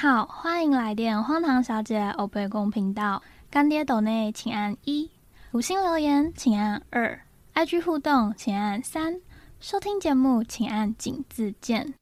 [0.00, 3.22] 好，欢迎来电荒唐小姐欧贝公频道。
[3.50, 5.10] 干爹斗内请按一，
[5.52, 7.20] 五星留言请按二
[7.52, 9.20] ，IG 互动请按三，
[9.60, 11.92] 收听节目请按井字键。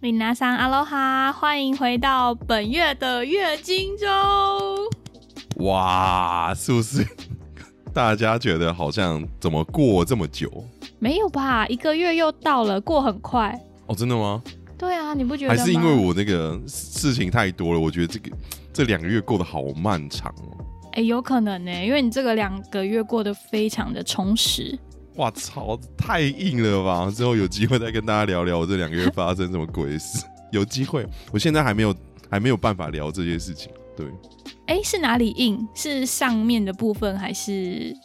[0.00, 4.06] 米娜桑阿罗哈，欢迎回到本月的月经周。
[5.64, 7.02] 哇，是不是
[7.94, 10.52] 大家觉得好像怎么过这么久？
[10.98, 13.58] 没有吧，一个月又到了，过很快。
[13.86, 14.42] 哦，真的吗？
[14.78, 15.50] 对啊，你不觉得？
[15.50, 17.80] 还是因为我那个事情太多了？
[17.80, 18.36] 我觉得这个
[18.72, 20.64] 这两个月过得好漫长哦。
[20.92, 24.78] 哎，有可能呢，因为你这个两个月过得非常的充实。
[25.16, 27.10] 哇操，太硬了吧！
[27.10, 30.24] 之后有机会再跟大家聊聊我这两个月发生什么鬼事。
[30.52, 31.94] 有机会，我现在还没有
[32.30, 33.72] 还没有办法聊这些事情。
[33.96, 34.06] 对，
[34.66, 35.66] 哎，是哪里硬？
[35.74, 37.96] 是上面的部分还是？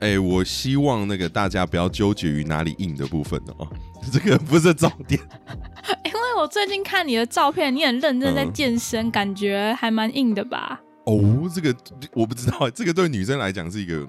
[0.00, 3.66] 哎，我希望那个大家不要纠结于哪里硬的部分哦，
[4.12, 5.20] 这个不是重点。
[6.04, 10.80] 因为我最近看你的照片，你很认真在健身，感觉还蛮硬的吧？
[11.04, 11.74] 哦，这个
[12.12, 14.06] 我不知道，这个对女生来讲是一个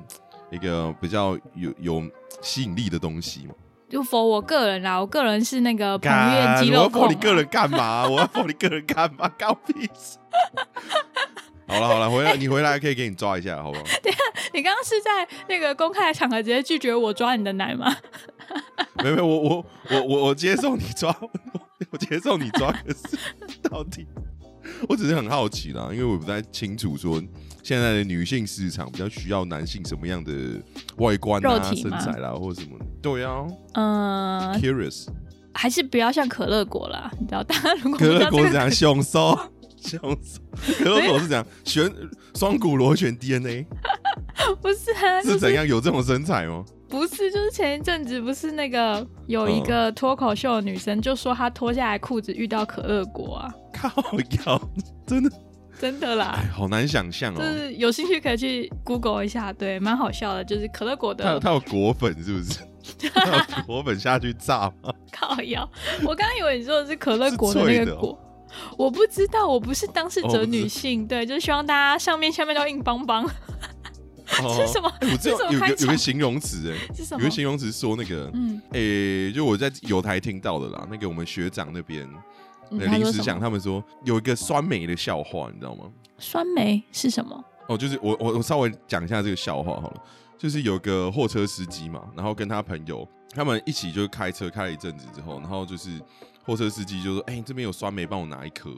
[0.52, 2.04] 一个比较有有
[2.42, 3.54] 吸引力的东西嘛？
[3.90, 8.06] 就否我个人啦，我个人是那个彭越肌肉我否你个人干嘛？
[8.10, 9.30] 我要否你个人干嘛？
[9.40, 10.18] 搞屁事！
[11.68, 13.84] 好了好了，回来你回来可以给你抓一下，好不好？
[14.02, 14.18] 对啊，
[14.54, 17.96] 你刚刚是在那个公开的场合直接拒绝我抓你的奶吗？
[19.04, 21.16] 没没，我我我我我接受你抓，
[21.92, 23.18] 我接受你抓，可是
[23.70, 24.08] 到底，
[24.88, 27.22] 我只是很好奇啦，因为我不太清楚说
[27.62, 30.32] 现在的女性市场比较需要男性什么样的
[30.98, 32.78] 外观啊、身材啦，或者什么？
[33.02, 35.08] 对啊，嗯，curious，
[35.54, 37.44] 还是不要像可乐果啦，你知道？
[37.44, 39.38] 大家如果可乐果是这样凶手。
[39.82, 40.40] 这样子，
[40.84, 41.92] 可乐果是讲旋
[42.36, 43.66] 双股螺旋 DNA，
[44.62, 45.22] 不是啊？
[45.24, 46.66] 是怎样有这种身材吗？
[46.90, 53.90] 不是，就是前一阵子不是那个有一个脱口秀的女生就说她脱下来裤子遇到可乐果啊，靠
[54.46, 54.62] 腰，
[55.06, 55.30] 真的
[55.78, 57.38] 真的啦，好难想象哦。
[57.38, 62.60] 就是有兴趣可以去 Google 一下，对，蛮好笑的，就是可乐果的，他他有果粉是不是？
[63.68, 64.94] 果粉下去炸吗？
[65.12, 65.70] 靠腰，
[66.04, 68.18] 我刚刚以为你说的是可乐果的那个果。
[68.78, 73.30] 我不知道，我不是当事者女性，对，就是希望大家上面下面都硬邦邦。
[74.28, 74.92] 是什么？
[75.02, 76.78] 我知道有个有个形容词，哎？
[77.12, 80.86] 有个形容词说那个，嗯，哎，就我在有台听到的啦。
[80.92, 82.06] 那个我们学长那边
[82.70, 85.86] 临时想，他们说有一个酸梅的笑话，你知道吗？
[86.18, 87.42] 酸梅是什么？
[87.70, 90.04] 哦，就是我我我稍微讲一下这个笑话好了。
[90.38, 95.90] 就是有个货车司机嘛，然后跟他朋友他们一起就开车开了一阵子之后，然后就是。
[96.48, 98.70] 货车司机就说：“哎，这边有酸梅，帮我拿一颗。”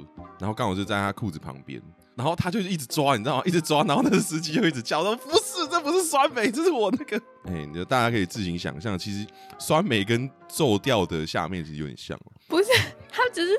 [0.41, 1.80] 然后刚好就在他裤子旁边，
[2.16, 3.44] 然后他就一直抓，你知道吗？
[3.46, 7.16] 一直抓，然后那个司机就一直叫说：“不是，这不是酸梅，这是我那个。”
[7.46, 9.24] 哎，你就大家可以自行想象，其实
[9.59, 12.18] 酸梅跟皱掉的下面其实有点像。
[12.47, 12.72] 不是，
[13.12, 13.58] 他只是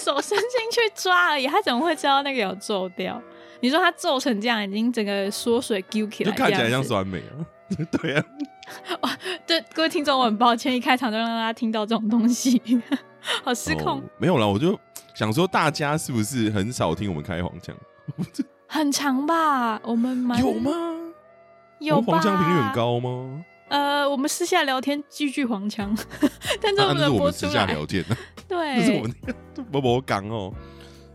[0.00, 3.18] 手伸进去抓而已，他怎么会知道那个有皱掉？
[3.62, 7.40] 你说他皱成这样，已经整个缩水揪起来，就看起来像酸梅啊？
[7.90, 8.24] 对啊。
[9.00, 12.60] 哇，对各位听众，我很抱歉，一开场就让大家听到这种东西。
[13.44, 14.48] 好失控，没有了。
[14.48, 14.78] 我就
[15.14, 17.74] 想说，大家是不是很少听我们开黄腔？
[18.68, 19.80] 很长吧？
[19.84, 20.72] 我们有吗？
[21.78, 23.44] 有黄腔频率很高吗？
[23.68, 25.96] 呃，我们私下聊天句句黄腔，
[26.60, 27.50] 但这不能播出来。
[27.50, 28.16] 私下聊天呢？
[28.46, 29.14] 对，这是我们
[29.72, 30.52] 波波刚哦。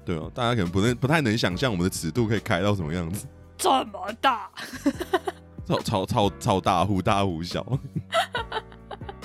[0.03, 3.25] 对哦，大家可能不能不太能想象我们的尺度可以开到什么样子。
[3.57, 4.49] 这么大，
[5.65, 7.65] 超超超超大，忽大忽小。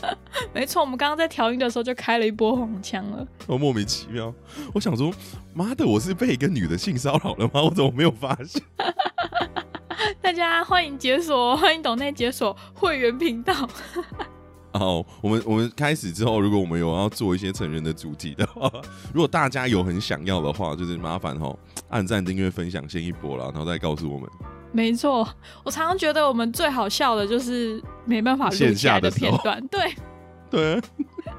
[0.53, 3.27] 没错，我们刚刚在调音的时候就开了一波黄腔了。
[3.47, 4.33] 我莫名其妙，
[4.75, 5.13] 我想说，
[5.55, 7.63] 妈的，我是被一个女的性骚扰了吗？
[7.63, 8.63] 我怎么没有发现？
[10.21, 13.55] 大家欢迎解锁，欢迎董内解锁会员频道。
[14.73, 18.71] 好，我们我们开始之后，如果我们有要做一些成人的主题的话，
[19.15, 21.57] 如果大家有很想要的话，就是麻烦哈，
[21.89, 24.29] 按赞、订阅、分享先一波了，然后再告诉我们。
[24.73, 25.27] 没错，
[25.65, 29.81] 我常常觉得我们最好笑的就是没办法录下来的片段，对。
[30.49, 30.81] 对，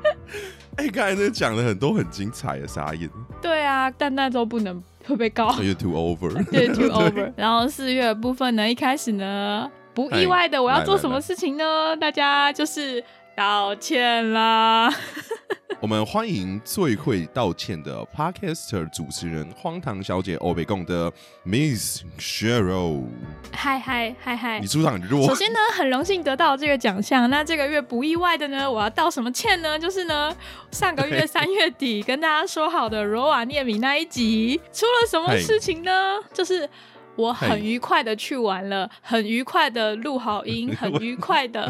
[0.76, 3.10] 哎，刚才那讲了很多很精彩的沙眼。
[3.42, 5.48] 对啊，但那都不能会被告。
[5.48, 7.32] o u too over， 对，too over。
[7.38, 11.96] 然后四月的部分呢，一开始呢，不意外的，我要做什么事情呢？
[11.96, 13.02] 大家就是
[13.38, 14.92] 道歉啦。
[15.80, 21.14] 我们欢迎最会道歉的 Podcaster 主持人荒唐小姐欧北贡的
[21.46, 23.06] Miss Cheryl。
[23.54, 24.60] 嗨嗨嗨嗨！
[24.60, 25.28] 你出场很弱。
[25.28, 27.30] 首先呢，很荣幸得到这个奖项。
[27.30, 29.78] 那这个月不意外的呢，我要道什么歉呢？
[29.78, 30.36] 就是呢，
[30.72, 35.92] 上个月三月底跟大家说好的罗瓦涅米那一集出了什么事情呢？
[36.34, 36.68] 就是
[37.16, 41.70] 我很愉快的去玩了，很愉快的录好音， 很愉快的。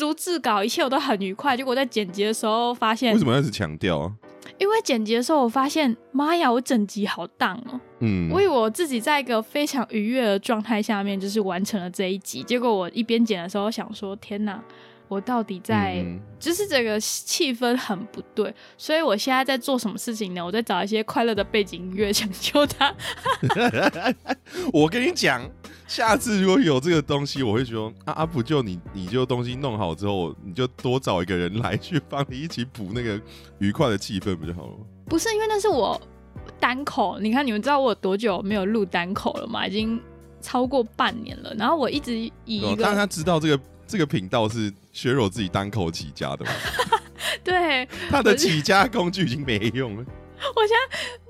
[0.00, 4.10] 逐字稿一切我都很愉快，结果在剪辑的时候发现，为什么要一直强调啊？
[4.56, 7.78] 因为剪辑的时候，我发现，妈呀，我整集好荡哦！
[7.98, 12.42] 嗯，我以为我自己在一个非常愉悦的状态下面，就是完成了这一集。
[12.42, 14.58] 结果我一边剪的时候，想说，天哪，
[15.10, 18.54] 我到底在，嗯就是这个气氛很不对。
[18.78, 20.46] 所以我现在在做什么事情呢？
[20.46, 22.94] 我在找一些快乐的背景音乐，抢救它。
[24.72, 25.42] 我跟你讲，
[25.88, 33.20] 下次如果有这个东西，我会说啊阿普就你你就东西弄好之后，你就多找一个人来去帮你一起补那个
[33.58, 34.76] 愉快的气氛不就好了？
[35.06, 36.00] 不是因为那是我
[36.60, 39.66] 单口，你看你们知道我有多久没有录单口了吗？
[39.66, 40.00] 已经
[40.40, 41.52] 超过半年了。
[41.58, 46.50] 然后我一直以一哦但个他知道这个这个频道是削弱自己单口起家的嘛，
[47.42, 50.04] 对他的起家工具已经没用了。
[50.54, 50.76] 我现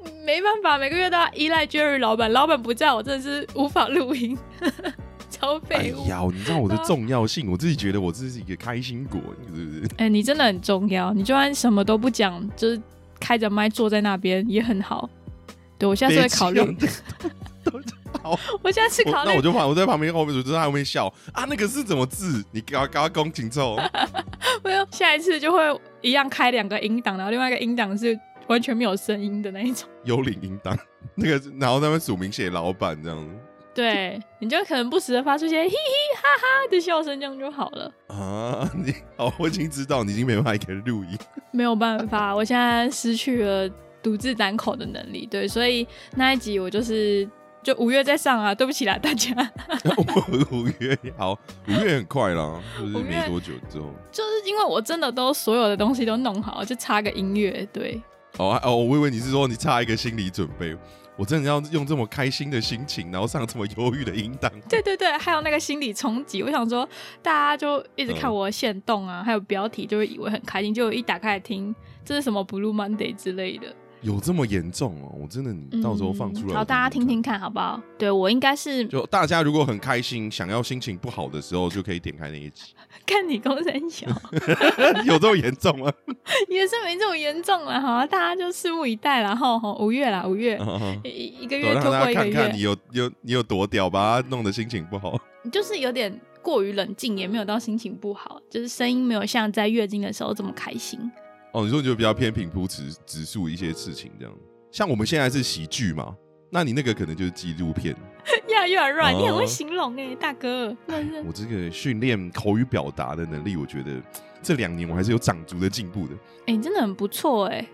[0.05, 4.37] 在没办法，每个月都要依赖 Jerry 老板，老板不在我真的是无法录音，
[5.31, 6.07] 超哎废物。
[6.07, 9.91] 呀，你知道我的重要性，我自己觉得我这是一个开心果，你是不是？
[9.97, 12.81] 哎、你真的很重要，你就算什么都不讲，就是
[13.19, 15.09] 开着麦坐在那边也很好。
[15.79, 16.77] 对我现在是会考虑，
[18.63, 22.45] 我现在是我考虑那我就怕我在旁边后面，我就在后面笑啊，那个是怎么字？
[22.53, 23.77] 你给他给他恭请奏。
[24.65, 28.19] 没有，下一次就会一样开两个音档，然后另外一个音档是
[28.49, 29.89] 完全没有声音的那一种。
[30.05, 30.77] 幽灵音档
[31.15, 33.35] 那个，然后他们署名写老板这样子
[33.73, 35.77] 对，你就可能不时的发出一些嘻嘻
[36.17, 37.93] 哈哈的笑声，这样就好了。
[38.09, 41.17] 啊，你好，我已经知道你已经没办法给录音，
[41.53, 43.71] 没有办法，我现在失去了
[44.03, 45.25] 独自单口的能力。
[45.31, 45.87] 对，所以
[46.17, 47.27] 那一集我就是
[47.63, 49.35] 就五月再上啊，对不起啦大家。
[50.51, 53.93] 五月好，五月很快啦， 就是没多久之后。
[54.11, 57.69] 就是因为我真的都所有的东西都弄好，就差个音乐。
[57.73, 58.01] 对，
[58.39, 60.75] 哦啊哦，我以为你是说你差一个心理准备，
[61.17, 64.51] 我真的要用这么开心的心情，然后上这么忧郁的音档。
[64.69, 66.89] 对对对，还有那个心理冲击，我想说
[67.23, 71.75] 大家就一直看我的线动啊，还有标题，就会以为很开心，就一打开来听，
[72.05, 73.67] 这是什么 Blue Monday 之类的。
[74.03, 75.15] 有这么严重哦？
[75.21, 77.21] 我真的，你到时候放出来、嗯好，大家听听。
[77.21, 77.81] 看好不好？
[77.99, 82.73] 对我应该是就大家如果很开心，想要心情不好的时候，就可以点开那一集。
[83.05, 84.07] 看你公三小，
[85.05, 85.93] 有这么严重吗？
[86.49, 90.59] 也是没这么严重了，好，大家就拭目以待然后，哈，五月啦，五月，
[91.05, 95.21] 一一个月让大拖过一个月家看看你，有有你有多屌，把它弄得心情不好。
[95.53, 100.99] 就是有点过于冷静，也没有到心情不好，就是声音没有像在月经的时候这么开心。
[101.53, 104.35] 哦，你说你就比较偏平铺直直述一些事情这样。
[104.71, 106.15] 像我们现在是喜剧嘛，
[106.51, 107.95] 那你那个可能就是纪录片。
[108.47, 110.77] 越来越软，你很会哦形容哎、大哥，
[111.25, 114.01] 我这个训练口语表达的能力，我觉得
[114.43, 116.15] 这两年我还是有长足的进步的。
[116.47, 117.67] 哎、你真的很不错哎、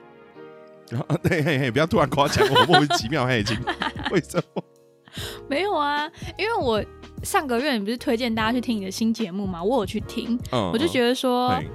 [0.88, 3.58] 然后，嘿嘿嘿，不要突然夸奖我，莫名其妙，他已经
[4.12, 4.62] 为什么？
[5.49, 6.82] 没有啊，因为我
[7.22, 11.69] 上个月你不是推荐大家去听你的新节目嘛，我有去听，嗯我就觉得，得说，嘿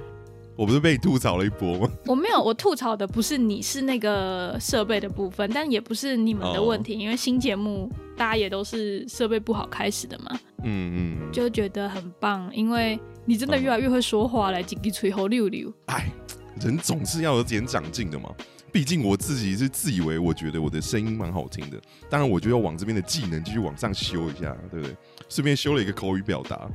[0.56, 1.90] 我不是被吐槽了一波吗？
[2.06, 15.72] 我没有，我吐槽的不是你是那个设备的部分，但也不是你们的问题，因为新节目大家也都是设备不好开始的嘛，嗯嗯，就觉得很棒，因为你真的越来越会说话了，几滴吹喉溜溜。
[15.86, 16.12] 哎，
[16.60, 18.30] 人总是要有点长进的嘛。
[18.70, 21.78] 毕竟我自己是自以为我觉得我的声音蛮好听的，
[22.08, 24.96] 当然我就要往这边的技能继续往上修一下，对不对？
[25.28, 26.68] 顺便修了一个口语表达。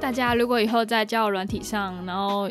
[0.00, 2.48] 大家如果以后在交友软体上，然后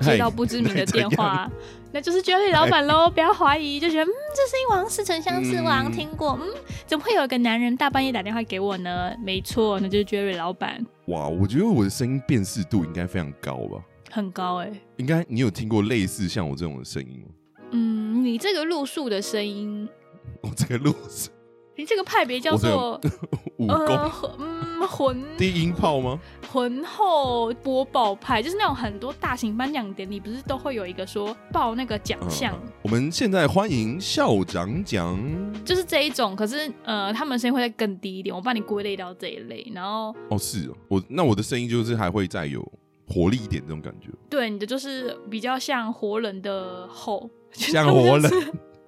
[0.00, 1.50] 接到不知名的电话，
[1.92, 6.48] 那就是 Jerry 老板喽，不要怀疑，就觉得嗯，这声音我好像似曾相识，嗯我好像听过，嗯，
[6.86, 9.12] 怎么会有一个男人大半夜打电话给我呢？
[9.24, 13.82] 没错，那就是 Jerry 老板，哇，我觉得我的声音辨识度应该非常高吧？
[14.10, 17.32] 很高哎、应该你有听过类似像我这种的声音吗？
[17.72, 19.88] 嗯，你这个路数的声音，
[20.42, 21.28] 我这个路是
[21.76, 23.00] 你这个派别叫做
[23.56, 26.18] 武呃功混嗯浑低音炮吗？
[26.50, 32.54] 浑厚播报派，就是那种很多大型颁奖典礼不是都会有一个说报那个奖项。
[32.64, 35.16] 嗯我们现在欢迎校长奖。
[35.64, 39.70] 就是这一种，可是呃，他们声音会再更低一点，我帮你归类到这一类。
[39.74, 42.60] 然后哦，是哦，我那我的声音就是还会再有
[43.06, 48.30] 活力一点这种感觉，对你的就是比较像活人的吼， 像活人。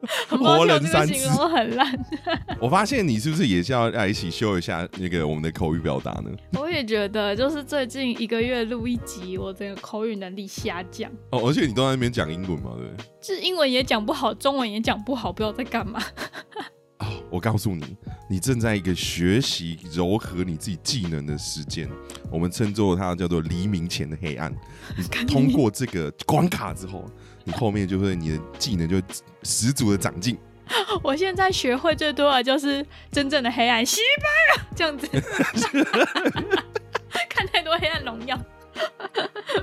[0.38, 2.06] 我这个人三次很烂。
[2.60, 6.30] 我发现你是不是也是要来一起修一下那个我们的口语表达呢？
[6.58, 13.04] 我也觉得，就是最近一个月录一集，我这个口语能力下降，哦，而且你都在那边讲英文嘛，对不对？
[13.20, 16.02] 就是英文也讲不好，中文也讲不好，不知道在干嘛。
[16.98, 17.96] 哦，我告诉你，
[18.30, 21.88] 你正在一个学习柔和你自己技能的时间，
[22.30, 24.54] 我们称作它叫做黎明前的黑暗。
[24.96, 27.04] 你通过这个关卡之后，
[27.44, 29.00] 你后面就会你的技能就
[29.42, 30.38] 十足的长进。
[31.02, 35.06] 我现在学会最多的就是真正的黑暗，西班牙这样子，
[37.28, 38.38] 看太多黑暗荣耀，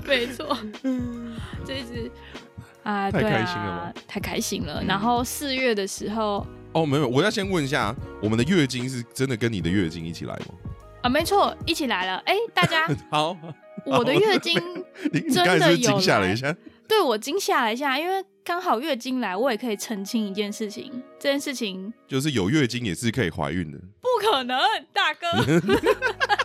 [0.05, 0.55] 没错，
[1.65, 2.11] 这一直
[2.83, 4.83] 啊，太对开心了太开心了。
[4.83, 10.45] 嗯然后四月的时候哦，没有，我要先问一下，我们的月经是真的跟你的月经一起来吗？
[11.01, 12.17] 啊，没错，一起来了。
[12.25, 13.35] 哎，大家， 好，
[13.85, 14.61] 我的月经
[15.33, 16.55] 真的有惊吓了一下？
[16.89, 24.59] 对我惊吓了一下，因为刚好月经来，我也可以澄清一件事情，这件事情就是有月经也是可以怀孕的，不可能，
[24.91, 25.27] 大哥。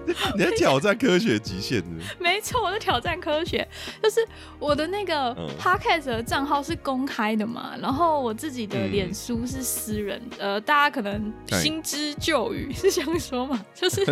[0.36, 2.04] 你在挑战科学极限的。
[2.18, 3.66] 没错，我在挑战科学，
[4.02, 4.26] 就是
[4.58, 14.04] 我的那个嗯 podcast 的账号是公开的嘛，然后我自己的嗯脸书是私人的，呃，大家可能新知旧语是这样说嘛， 就是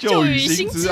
[0.00, 0.88] 旧语语新知！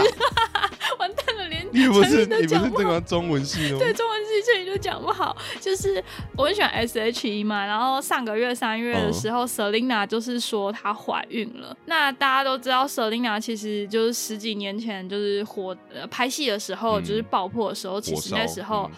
[0.99, 3.79] 完蛋了，连你不都你不是这讲不好个中文系的吗？
[3.79, 6.03] 对中文系成语都讲不好，就是
[6.37, 11.77] 我很喜欢 S H E 嘛，然后上个月三月的时候、s e l i n a 就是说她怀孕了。
[11.87, 18.91] 那大家都知道，Selina 其实就是十几年前就是火呃拍戏的时候，嗯就是爆破的时候，其实那时候。
[18.93, 18.97] 嗯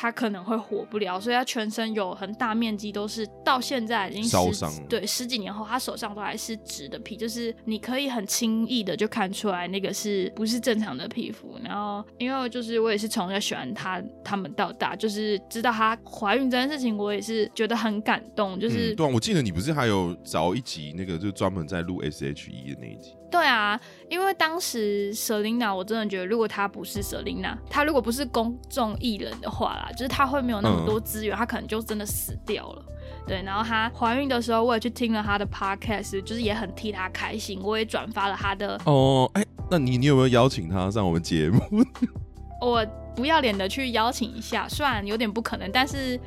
[0.00, 11.58] 她可能会火不了，所以他全身有很大面积都是到现在已经十烧伤对十几年后，他手上都还是直的皮，就是你可以很轻易的就看出来那个是不是正常的皮肤。
[11.64, 32.84] 然后因为就是我也是从小喜欢他他们到大，就是知道她怀孕这件事情，我也是觉得很感动，就是、嗯对啊，我记得你不是还有找一集那个就专门在录 S H E 的那一集，对啊，因为当时 Selina，我真的觉得，如果她不是 Selina，她如果不是公众艺人的话啦，就是她会没有那么多资源，她可能就真的死掉了。
[33.26, 41.60] 对，然后她怀孕的时候，我也去听了她的 podcast，就是也很替她开心，我也转发了她的，哦，哎，那你你有没有邀请她上我们节目？
[42.62, 46.18] 我不要脸的去邀请一下，虽然有点不可能，但是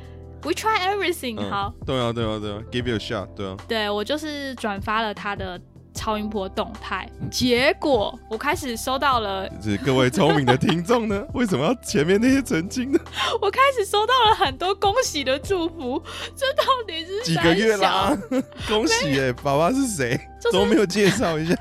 [0.44, 5.60] we try everything、嗯好，对啊，对啊，对啊，give you a shot，对啊，对我就是转发了她的
[6.02, 12.98] 超音波动态，结果我开始收到了 是各位聪明的听众呢，为什么要前面那些澄清呢？
[13.40, 16.02] 我开始收到了很多恭喜的祝福，
[16.34, 18.18] 这到底是几个月啦，
[18.66, 20.18] 恭喜哎，爸爸是谁？
[20.40, 21.54] 就是怎么没有介绍一下？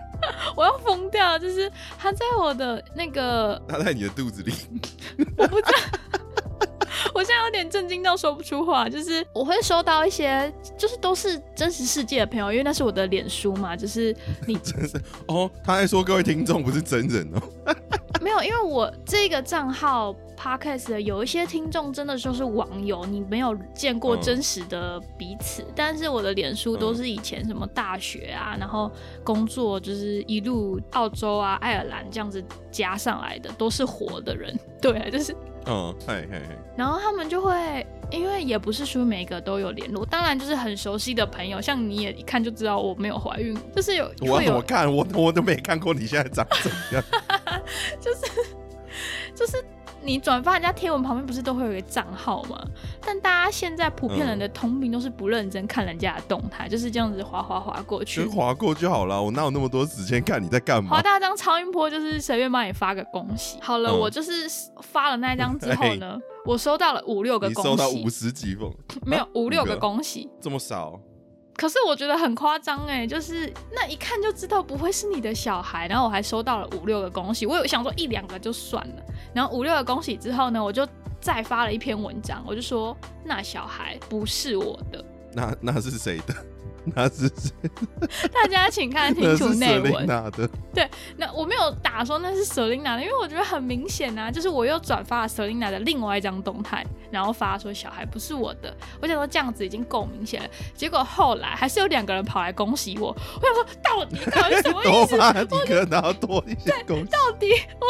[0.56, 1.38] 我要疯掉！
[1.38, 4.52] 就是他在我的那个，他在你的肚子里，
[5.38, 6.20] 我不知道，
[7.14, 8.88] 我现在有点震惊到说不出话。
[8.90, 14.16] 就是我会收到一些，就是都是真实世界的朋友，因为那是我的脸书嘛，就是
[14.48, 15.50] 你 真是哦。
[15.64, 17.76] 他还说各位听众不是真人哦，
[18.22, 28.92] 没有，因为我这个账号 podcast 的有一些听众真的就是网友，你没有见过嗯真实的彼此，但是我的脸书都是以前什么大学啊，然后
[29.24, 37.86] 工作就是一路澳洲啊、爱尔兰这样子加上来的，都是活的人，对啊，就是，嗯，嘿嘿嘿，然后他们就会。
[38.12, 44.94] 因为也不是说每个都有联络，当然就是很熟悉的朋友，像你也一看就知道我没有怀孕，就是有我怎么看？
[44.94, 47.02] 我我都没看过你现在长怎样。
[48.02, 48.22] 就是
[49.34, 49.64] 就是
[50.04, 52.60] 你转发人家贴文旁边不是都会有一个账号吗？
[53.00, 58.32] 但大家现在普遍人的通病都是不认真看人家的动态，就是这样子划划划过去就。
[58.32, 61.02] 划过就好了，我哪有那么多时间看你在干嘛滑？
[61.02, 63.58] 大张超音波就是随便帮你发个恭喜。
[63.62, 64.32] 好了，嗯我就是
[64.82, 68.74] 发了那一张之后呢， 我收到了五六个恭喜收到五，十几封，
[69.06, 70.30] 没有 啊五六个个恭喜。
[70.42, 71.00] 这么少？
[71.62, 80.88] 可是我觉得很夸张哎，就是那一看就知道不会是你的小孩，然后我还收到了五六个恭喜，我有想说一两个就算了，然后五六个恭喜之后呢，我就
[81.20, 86.34] 再发了一篇文章，我就说那小孩不是我的，那那是谁的？
[86.96, 87.52] 那是谁？
[88.34, 90.08] 大家请看清楚内文。
[90.08, 90.50] 的。
[91.18, 100.50] 那我没有打说那是 Selina 的，因为我觉得很明显啊，就是我又转发了 Selina 的另外一张动态，然后发说小孩不是我的，我想说这样子已经够明显了。
[100.76, 105.18] 结果后来还是有两个人跑来恭喜我，我想说到底到底 什么多意思？
[105.18, 107.06] 发几个，然后多一些恭喜。
[107.06, 107.48] 到底
[107.80, 107.88] 我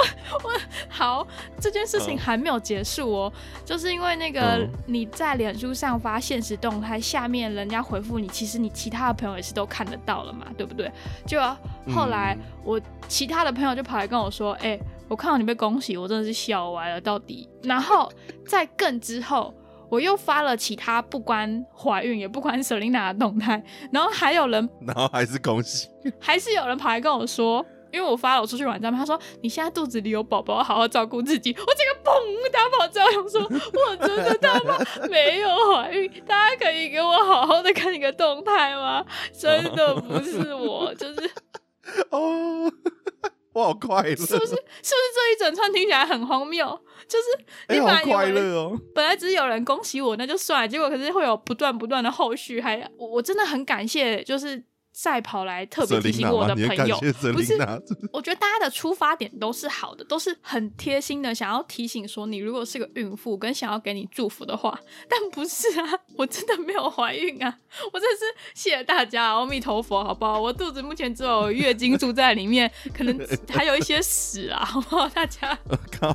[0.50, 0.52] 我
[0.90, 1.26] 好，
[1.60, 3.34] 这件事情嗯还没有结束哦，
[3.64, 10.92] 就是因为那个嗯你在脸书上发现实动态，下面人家回复你，其实你其他的朋友也是都看得到了嘛，对不对？
[11.26, 11.40] 就
[11.94, 17.48] 后来嗯我其他的朋友就跑来跟我说，哎、我看到你被恭喜，我真的是笑歪了，到底。
[17.64, 18.12] 然后
[18.48, 19.54] 在更之后。
[19.92, 23.62] 我又发了其他不关怀孕也不关 Selina 的动态，
[23.92, 25.90] 然后还有人 然后还是恭喜。
[26.18, 31.52] 还是有人跑来跟我说，因为我发了我出去玩知道吗，他说你现在肚子里有宝宝，好好照顾自己。
[31.52, 34.78] 我这个砰打跑照，想说我真的他妈
[35.10, 39.06] 没有怀孕，大家可以给我好好的看一个动态吗？
[39.38, 41.30] 真的不是我，就是
[42.12, 42.72] 哦，
[43.54, 44.46] 我好快乐，是不是？
[44.46, 46.80] 是不是这一整串听起来很荒谬？
[47.08, 47.26] 就是
[47.68, 48.80] 哎、你本来有人乐哦。
[48.96, 50.68] 本来只是有人恭喜我，那就算了。
[50.68, 57.00] 结果可是会有不断不断的后续，还我我真的很感谢，就是再跑来特别提醒我的朋友，
[57.34, 57.58] 不是，
[58.12, 64.78] 我觉得大家的出发点都是好的，都是很贴心的，想要提醒说你如果是个孕妇，跟想要给你祝福的话，
[65.10, 67.58] 但不是啊，我真的没有怀孕啊，
[67.94, 70.40] 我真是谢谢大家，阿弥陀佛，好不好？
[70.40, 73.18] 我肚子目前只有月经住在里面，可能
[73.50, 75.08] 还有一些屎啊，好不好？
[75.10, 75.58] 大家，
[76.00, 76.14] 靠，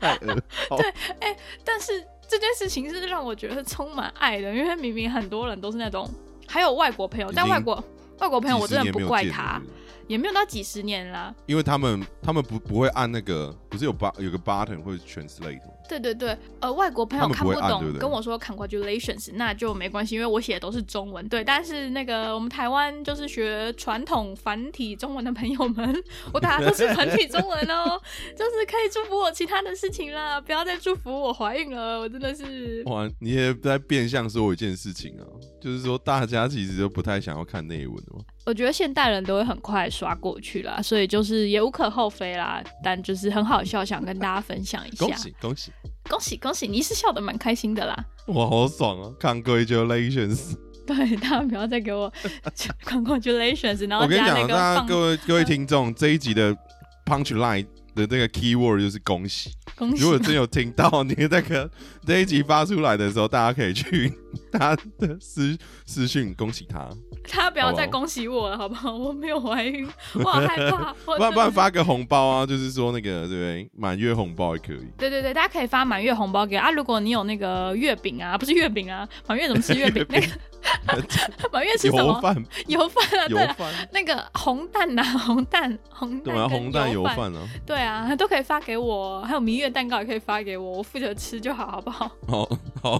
[0.00, 0.34] 太恶
[0.76, 6.12] 对，哎，但是这件事情是让我觉得充满爱的，因为明明很多人都是那种。
[6.48, 7.82] 还有外国朋友，但外国
[8.18, 9.60] 外国朋友我真的不怪他，
[10.06, 11.34] 也没有到几十年了。
[11.46, 15.60] 因为他们他们不不会按那个，不是有八有个 button 会 translate。
[15.88, 21.26] 对对对，呃，外国朋友看不懂，跟我说 congratulations，那就没关系，因为我写的都是中文。
[21.28, 26.02] 对，但是那个我们台湾就是学传统繁体中文的朋友们，
[26.32, 28.00] 我打的都是繁体中文哦，
[28.36, 32.82] 就是可以祝福我其他的事情啦，不要再祝福我怀孕了，我真的是。
[32.86, 35.24] 哇，你也在变相说我一件事情啊，
[35.60, 38.24] 就是说大家其实都不太想要看内文的嘛。
[38.46, 42.62] 我觉得现代人都会很快刷过去啦，所以就是也无可厚非啦。
[42.80, 45.04] 但就是很好笑，想跟大家分享一下。
[45.04, 45.72] 恭喜恭喜
[46.08, 46.68] 恭喜恭喜！
[46.68, 48.04] 你是笑得蛮开心的啦。
[48.28, 50.54] 哇，好爽啊！Congratulations！
[50.86, 52.12] 对，大家不要再给我
[52.86, 56.56] Congratulations，然后我跟你讲，大家各位各位听众，这一集的
[57.04, 59.50] Punch Line 的那个 Keyword 就是恭喜。
[59.76, 60.02] 恭喜！
[60.02, 61.68] 如果真有听到你那个
[62.06, 64.12] 这一集发出来的时候，大家可以去
[64.52, 66.88] 他的私私讯恭喜他。
[67.28, 68.96] 他不要再恭喜我了，好不好？
[68.96, 70.94] 我没有怀孕， 我好害怕。
[71.04, 73.70] 不然不然发个红包啊，就是说那个对不对？
[73.76, 74.86] 满月红包也可以。
[74.96, 76.70] 对对对，大家可以发满月红包给啊。
[76.70, 80.04] 如果你有那个月饼啊，不是月饼啊，满月怎么吃月饼？
[80.08, 80.26] 那个
[81.52, 81.98] 满月吃什么？
[81.98, 82.46] 油饭。
[82.66, 83.56] 油饭啊，对啊。
[83.92, 86.34] 那个红蛋呐，红蛋，红蛋。
[86.34, 87.48] 对啊，红蛋油饭啊。
[87.66, 89.22] 对啊，都可以发给我。
[89.22, 92.10] 还有明月蛋糕也可以发给我，我负责吃就好，好不好？
[92.26, 92.48] 好
[92.82, 92.98] 好，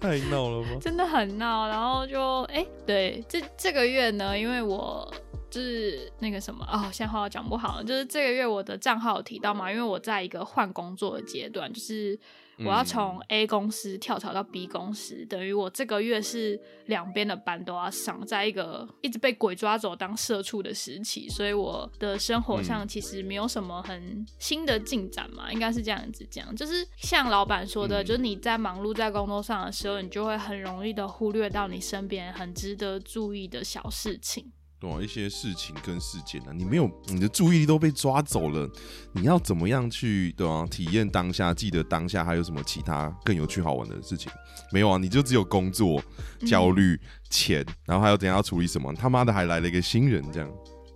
[0.00, 0.78] 太闹了吗？
[0.80, 1.68] 真的很闹。
[1.68, 3.42] 然后就哎，对这。
[3.56, 5.12] 这个月呢，因为我
[5.50, 12.18] 就是那个什么哦，现在话讲不好，就是这个月我的账号有提到嘛，因为我在一个换工作的阶段，就是
[12.58, 34.52] 我要从 A 公司跳槽到 B 公司，等于我这个月是两边的班都要上，在一个一直被鬼抓走当社畜的时期，所以我的生活上其实没有什么很新的进展嘛，应该是这样子讲，就是像老板说的，就是你在忙碌在工作上的时候，你就会很容易的忽略到你身边很值得注意的小事情。
[34.86, 38.68] 对啊，一些事情跟事件啊，你没有，你的注意力都被抓走了，
[39.12, 40.64] 你要怎么样去对啊？
[40.70, 44.30] 体验当下，记得当下还有什么其他更有趣好玩的事情？
[44.72, 46.00] 没有啊，你就只有工作、
[46.46, 46.98] 焦虑、
[47.30, 48.94] 钱，然后还有等下要处理什么？
[48.94, 50.48] 他妈的还来了一个新人，这样？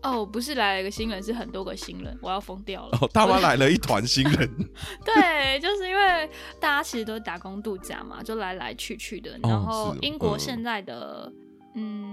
[0.02, 2.98] 哦，不是来了一个新人，是很多个新人，我要疯掉了！
[3.02, 4.48] 哦，他妈来了一团新人。
[5.04, 9.38] 对，就是因为大家其实都是打工度假嘛，就来来去去的。
[9.42, 11.30] 然后英国现在的，
[11.74, 12.09] 嗯。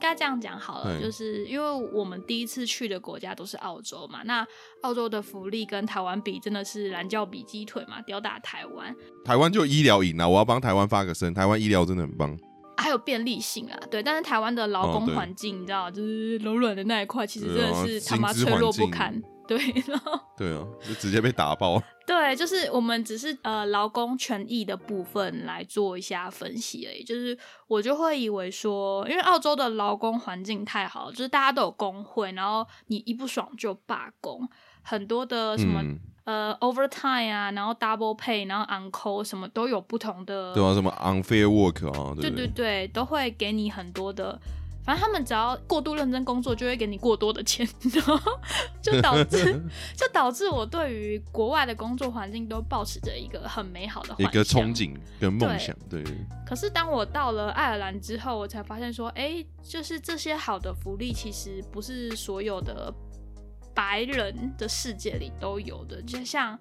[0.00, 4.46] 应该这样讲好了，就是因为我们第一次去的国家都是澳洲嘛，那
[4.80, 8.96] 澳洲的福利跟台湾比真的是蓝教比鸡腿嘛，吊打台湾。
[9.26, 12.34] 台湾就医疗赢了，我要帮台湾发个声，台湾医疗真的很棒，
[12.78, 14.02] 还有便利性啊，对。
[14.02, 19.22] 但是台湾的劳工环境，你知道，就是柔软的那一块，其实真的是他妈脆弱不堪。
[19.46, 21.82] 对，然后对啊，就直接被打爆。
[22.10, 27.04] 对，就是我们只是呃劳工权益的部分来做一下分析而已。
[27.04, 34.48] 就是我就会以为说，因为澳洲的劳工环境太好，就是大家都有工会，然后你一不爽就罢工，
[34.82, 35.80] 很多的什么
[36.24, 40.52] 呃 overtime 啊，然后 double pay，然后 on call 什么都有不同的。
[40.52, 44.36] 对啊，什么 unfair work 啊，对对对，都会给你很多的。
[44.84, 47.66] 反正他们只要过度认真工作，就会给你过多的钱，
[48.82, 49.62] 就导致
[49.96, 55.76] 就导致我对于国外的工作环境都保持着一个很美好的一个憧憬跟梦想。
[55.88, 56.02] 对。
[56.46, 62.92] 可是当我到了爱尔兰之后，我才发现说，哎，就是这些好的福利其实不是所有的
[63.74, 66.58] 白人的世界里都有的，就像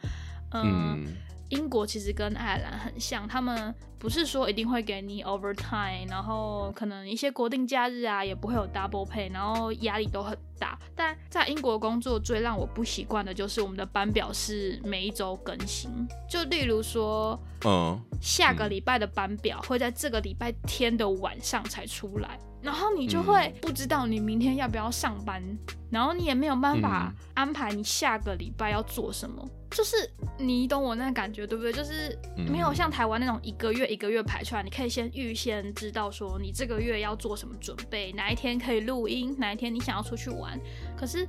[0.51, 1.05] 嗯。
[1.49, 10.77] 英国其实跟爱尔兰很像，他们不是说一定会给你 overtime，然后可能一些国定假日啊也不会有 double pay，然后压力都很大。
[10.95, 15.89] 但在英国工作最让我不习惯的就是我们的班表是每一周更新，
[16.29, 22.39] 就例如说，嗯，下个礼拜的班表会在这个礼拜天的晚上才出来。
[22.61, 25.41] 然后你就会不知道你明天要不要上班，
[25.89, 29.95] 然后你也没有办法安排你下个礼拜要做什么，就是
[30.37, 31.71] 你懂我那感觉对不对？
[31.71, 40.59] 就是没有像台湾那种一个月一个月排出来，你可以先预先知道说你这个月要做什么准备，哪一天可以录音，哪一天你想要出去玩。
[40.97, 41.27] 可是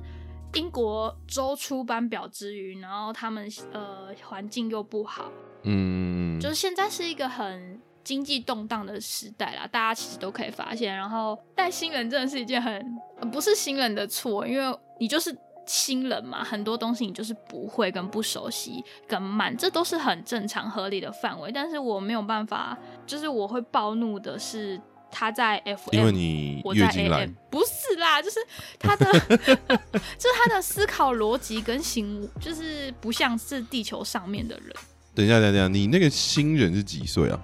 [0.55, 5.31] 英国周出班表之余，然后他们呃环境又不好，
[5.63, 7.80] 嗯，就是现在是一个很。
[8.11, 10.93] 经济动荡的时代啦，大家其实都可以发现。
[10.93, 12.73] 然后带新人真的是一件很
[13.21, 15.33] 呃不是新人的错，因为你就是
[15.65, 21.53] 新人嘛，很多东西你就是不会跟不熟悉跟慢，这都是很正常合理的范围。
[21.53, 24.77] 但是我没有办法，就是我会暴怒的是
[25.09, 28.39] 他在 F，因为你我在月经来 AM，，不是啦，就是
[28.77, 29.05] 他的，
[29.39, 34.75] 就是他的思考逻辑跟行，就是不像是地球上面的人。
[35.15, 37.39] 等一下，等一下，你那个新人是几岁啊？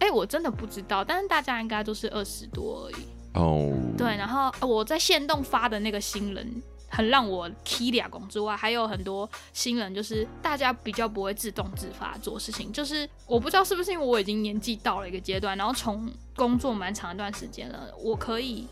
[0.00, 2.96] 哎、我真的不知道，但是大家应该都是二十多而已。
[3.34, 12.72] 哦，对，然后呃我在线动发的那个新人，很让我 k 俩工之外，还有很多新人，就是大家比较不会自动自发做事情。
[12.72, 18.66] 就是我不知道是不是因为我已经年纪到了一个阶段，然后从工作蛮长一段时间了，我可以，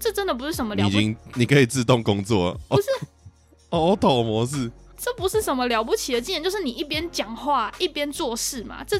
[0.00, 2.88] 这真的不是什么了不起已经你可以自动工作了，不是
[3.70, 8.98] auto 模式，这不是什么了不起的技能，就是你一边讲话一边做事嘛，这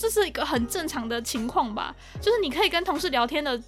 [0.00, 1.94] 这是一个很正常的情况吧？
[2.22, 3.60] 就是你可以跟同事聊天的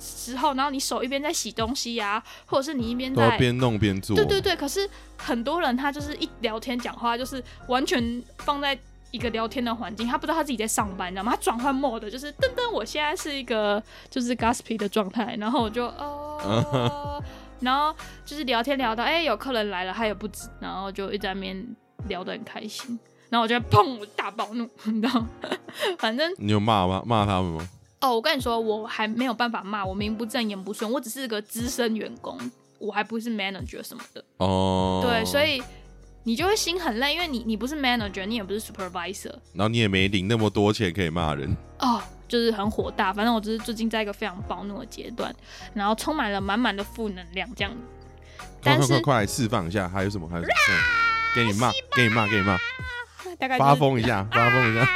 [0.00, 3.36] 时候，然后你手一边在洗东西呀、或者是你一边在。
[3.36, 4.16] 边弄边做。
[4.16, 8.76] 对对对，可是很多人他就是一聊天讲话，就是完全放在
[9.10, 11.32] 一个聊天的环境，他不知道他自己在上班，你知道吗？
[11.32, 17.22] 他转换 mode 就是噔噔，我现在是一个就是 gossipy 的状态，然后我就哦，
[17.60, 17.94] 然后
[18.24, 21.64] 就是聊天聊到哎、有客人来了，他也不知，然后就一直在那边
[22.08, 22.98] 聊得很开心，
[23.30, 25.28] 然后我就砰，我大暴怒， 你知道吗？
[25.98, 27.02] 反正你有骂吗？
[27.04, 27.68] 骂他们吗？
[28.00, 32.38] 哦，我跟你说，我还没有办法骂，我名不正言不顺，我只是个资深员工，
[32.78, 34.24] 我还不是 manager 什么的。
[34.36, 35.62] 哦，对，所以
[36.24, 43.10] 你就会心很累，因为你你不是 manager，你也不是 supervisor，然后你也没领那么多钱可以骂人，哦，就是很火大。
[43.10, 45.34] 反正我只是最近在一个非常暴怒的阶段，
[45.72, 47.72] 然后充满了满满的负能量这样。
[48.62, 50.28] 快但是快快快来释放一下，还有什么？
[50.28, 50.54] 还有什么？
[50.68, 52.56] 嗯给你骂，给你骂，给你骂，
[53.38, 54.88] 大概、就是、发疯一下，发疯一下。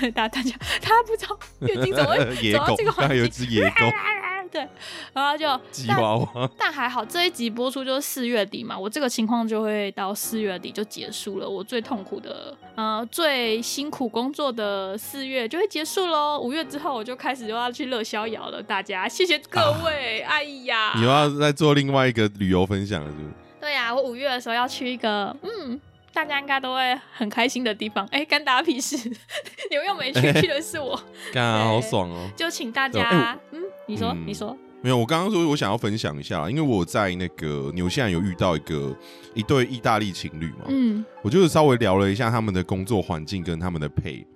[0.00, 3.84] 对，大大家他不知道月经怎么 会走到这个，环刚才有只野狗，
[4.50, 4.66] 对，
[5.12, 6.50] 然后就吉娃娃。
[6.56, 11.48] 但还好，这一集播出就是四月底嘛，我这个情况就会到四月底就结束了。
[11.48, 16.38] 我最痛苦的，呃，最辛苦工作的四月就会结束喽。
[16.40, 20.22] 五月之后我就开始又要去乐逍遥了，大家谢谢各位。
[20.22, 23.28] 哎呀，你又要再做另外一个旅游分享了，是不是？
[23.60, 25.78] 对呀、我五月的时候要去一个，嗯。
[26.16, 28.96] 大家应该都会很开心的地方，哎、干打屁事！
[29.70, 30.98] 你们又没去，去的是我，
[31.30, 32.30] 干啊，好爽哦！
[32.34, 38.96] 就请大家，嗯，你说，嗯你说，没有，我刚刚说我想要分享一下，因为我在那个纽西兰有遇到一个
[39.34, 44.26] 一对意大利情侣嘛，嗯我就是稍微聊了一下他们的工作环境跟他们的配，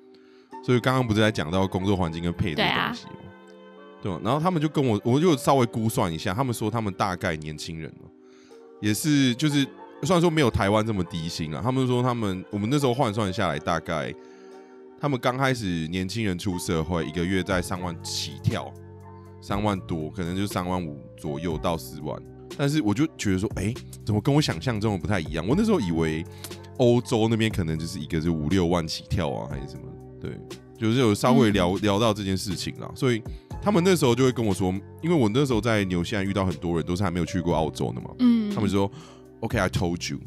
[0.63, 3.13] 所以刚刚不是在讲到工作环境跟配这个对啊东西吗？
[4.03, 4.21] 对吧？
[4.23, 8.11] 然后他们就跟我，我就稍微估算一下，他们说他们大概年轻人哦
[8.83, 9.67] 也是就是
[10.03, 14.15] 虽然说没有台湾这么低薪啊，他们说他们我们那时候换算下来，大概
[15.01, 18.73] 他们刚开始年轻人出社会，一个月在三万起跳，
[19.41, 22.21] 三万多，可能就三万五左右到四万。
[22.59, 23.73] 但是我就觉得说，哎、
[24.05, 25.47] 怎么跟我想象中的不太一样？
[25.47, 26.25] 我那时候以为
[26.79, 29.83] 欧洲那边可能就是一个是五六万起跳啊，还是什么？
[30.21, 30.33] 对，
[30.77, 32.91] 就是有稍微聊、聊到这件事情啦。
[32.95, 33.23] 所以
[33.63, 38.91] 他们那时候就会跟我说，因为我那时候在纽西兰遇到很多人都是还没有去过澳洲的嘛，嗯，他们说
[39.42, 40.20] ，OK，I、told you,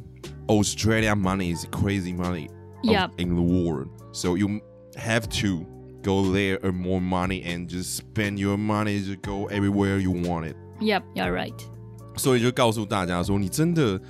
[0.48, 2.48] Australia money is crazy money
[2.82, 3.10] of- Yep.
[3.18, 4.60] in the world, so you
[4.96, 5.64] have to
[6.02, 10.46] go there earn more money and just spend your money to go everywhere you want
[10.46, 10.56] it.
[10.80, 11.52] Yep, you're right.
[12.16, 14.00] 所以就告诉大家说，你真的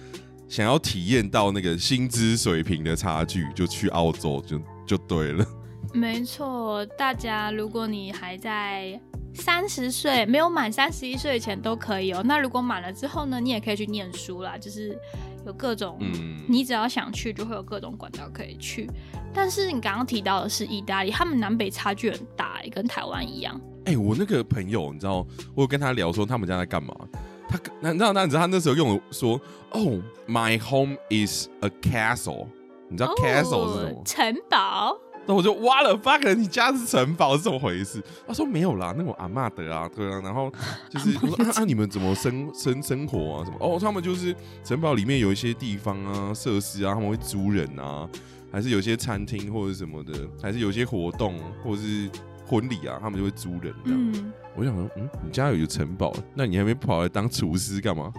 [0.49, 5.45] 想要体验到那个薪资水平的差距，就去澳洲就就对了。
[5.95, 9.01] 没错，大家如果你还在
[9.34, 12.22] 三十岁没有满三十一岁前都可以哦。
[12.24, 14.98] 那如果满了之后呢，你也可以去念书啦，就是
[15.46, 18.90] 有各种，嗯，你只要想去，就会有各种管道可以去。
[19.34, 23.60] 但是你刚刚提到的是意大利，他们南北差距很大，跟台湾一样。
[23.86, 26.96] 哎、我那个朋友，你知道，我有跟他聊说他们家在干嘛。
[27.50, 29.40] 他那你知道，那你知道他那时候用说，
[29.72, 32.48] 哦，My home is a castle。
[32.90, 34.00] 你知道 castle 是什么？
[34.00, 34.96] 哦城堡。
[35.26, 38.02] 那我就挖了 fuck，你家是城堡是怎么回事？
[38.28, 40.20] 他说没有啦，那我阿嬷的啊，对啊。
[40.22, 40.52] 然后
[40.90, 43.46] 就是 我说啊啊，你们怎么生生生活啊？
[43.46, 43.58] 什么？
[43.60, 48.08] 哦，他们就是城堡里面有一些地方啊、设施啊，他们会租人啊，
[48.52, 52.10] 还是有些餐厅或者什么的，还是有些活动或者是
[52.46, 54.12] 婚礼啊，他们就会租人这样。
[54.14, 58.12] 嗯，我想说，嗯，你家有城堡，那你还没跑来当厨师干嘛？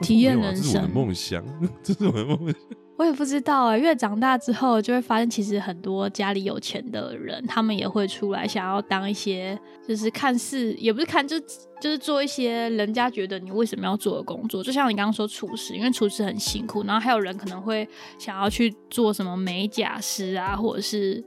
[0.00, 1.44] 体验没有啊 这是我的梦想，
[1.82, 2.54] 这是我的梦想。
[2.98, 11.38] 我也不知道哎、越长大之后就会发现，其实很多家里有钱的人，他们也会出来想要当一些，就是看似也不是看，就
[11.78, 14.62] 就是做一些人家觉得你为什么要做的工作。
[14.62, 17.86] 就像你刚刚说厨师，因为厨师很辛苦，然后还有人可能会
[18.18, 21.22] 想要去做什么美甲师啊，或者是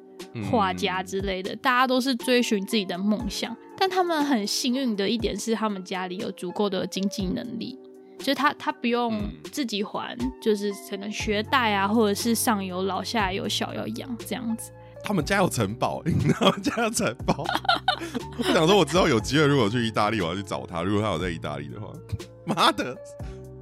[0.50, 3.56] 画家之类的，大家都是追寻自己的梦想。
[3.78, 7.78] 但他们很幸运的一点是，他们家里有足够的经济能力，
[8.20, 14.72] 就是他他不用自己还，就是可能学贷啊，或者是上有老下有小要养这样子。
[15.04, 17.46] 他们家有城堡，他们家有城堡。
[18.38, 20.84] 我想说，我之后有机会，如果去意大利，我要去找他。
[20.84, 21.88] 如果他有在意大利的话，
[22.46, 22.96] 妈的，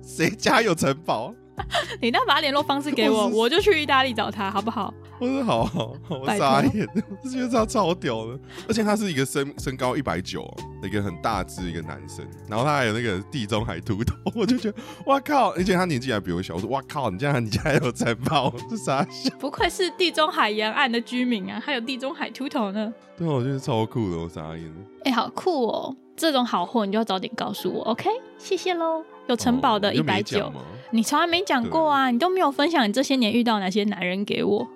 [0.02, 1.34] 谁家有城堡？
[2.02, 4.93] 你那把联络方式给我，我就去意大利找他，好不好？
[5.19, 6.88] 我说好好，我傻眼，
[7.23, 10.47] 我觉得他超屌的，而且他是一个身身高一百九，
[10.84, 15.49] 一个很大只一个男生，然后他还有那个地中海秃头，我就觉得哇靠！
[15.51, 17.10] 而且他年纪还比我小，我说哇靠！
[17.10, 19.30] 你家你家有城堡，这傻笑。
[19.39, 22.93] 不愧是地中海沿岸的居民啊，还有地中海秃头呢。
[23.17, 24.75] 对，我觉得超酷的，我傻眼了。
[25.06, 25.95] 哎，好酷哦！
[26.15, 28.10] 这种好货你就要早点告诉我，OK？
[28.38, 29.03] 谢谢喽。
[29.27, 30.51] 有城堡的一百九，
[30.91, 34.67] 你从来没讲过啊，你都没有分享你这些年遇到哪些男人给我。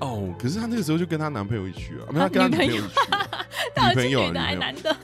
[0.00, 2.94] 哦，可是她那个时候就跟她男朋友一起啊，没有跟她女朋友一起，
[3.88, 4.96] 女朋友女的还男的，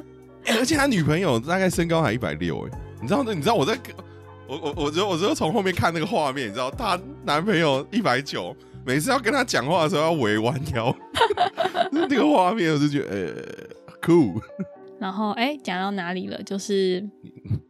[0.58, 3.78] 而且她女朋友大概身高还一百六哎，你知道你知道我在，
[4.46, 10.94] 我我我觉得我只有从后面看那个画面，你知道她男朋友一百九，每次要跟她讲话的时候要围弯腰，
[11.90, 14.40] 那个画面我就觉得呃酷。
[14.98, 16.40] 然后哎，讲到哪里了？
[16.42, 17.00] 就是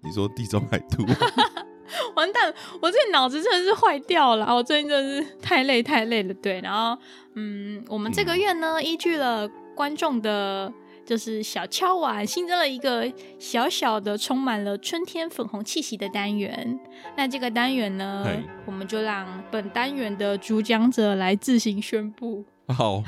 [0.03, 1.07] 你说地中海兔。
[2.17, 2.53] 完蛋！
[2.81, 4.55] 我这脑子真的是坏掉了。
[4.55, 6.35] 我最近真的是太累太累了。
[6.35, 7.01] 对，然后
[7.35, 10.73] 嗯，我们这个月呢，依据了观众的，
[11.05, 16.79] 就是小敲碗，新增了一个小小的、充满了春天粉红气息的单元。
[17.17, 18.27] 那这个单元呢，
[18.67, 22.45] 我们就让本单元的主讲者来自行宣布。
[22.69, 23.03] 好，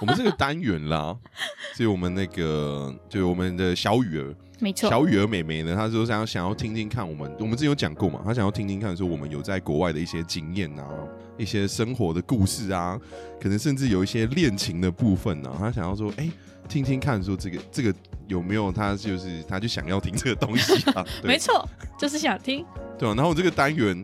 [0.00, 1.16] 我们这个单元啦，
[1.76, 4.34] 是我们那个，就我们的小雨儿。
[4.64, 10.88] 没错，小雨儿妹妹呢，她说想要想要听听看我们，我们之前有讲过嘛，她想要听听看说我们有在国外的一些经验啊，
[11.36, 12.98] 一些生活的故事啊，
[13.38, 16.30] 可能甚至有一些恋情的部分呢，她想要说，哎，
[16.66, 17.94] 听听看说这个这个
[18.26, 22.64] 有没有，她就是她就想要听这个东西啊， 没错，就是想听，
[22.98, 24.02] 对啊，然后这个单元。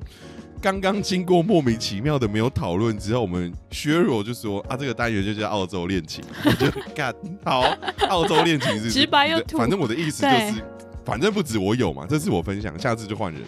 [0.60, 7.62] 刚刚经过莫名其妙的没有讨论之后，我们削弱就说啊，这个单元就叫澳洲恋情，我就 干好
[8.08, 10.62] 澳洲恋情是直白又土，反正我的意思就是，
[11.04, 13.42] 反正不止我有嘛，这次我分享，下次就换人。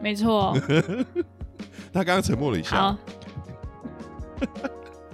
[0.00, 0.54] 没错。
[1.92, 2.96] 他刚刚沉默了一下。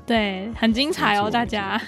[0.04, 1.80] 对，很精彩哦，大家。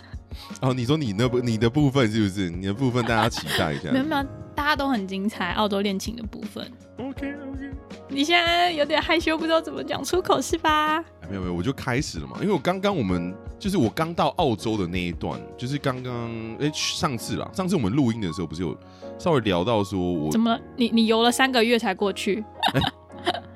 [0.61, 2.49] 哦，你说你那部你的部分是不是？
[2.49, 3.91] 你的部分大家期待一下。
[3.91, 6.71] 没有没有，大家都很精彩，澳洲恋情的部分。
[6.99, 7.71] OK OK。
[8.09, 11.03] 你现在有点害羞，不知道怎么讲出口是吧？
[11.29, 12.37] 没有没有，我就开始了嘛。
[12.41, 18.77] 因为我刚刚我们就是我刚到澳洲的那一段，就是刚刚哎上次啦，上次我们录音的时候不是有
[19.19, 22.45] 稍微聊到说我怎么你你游了三个月才过去？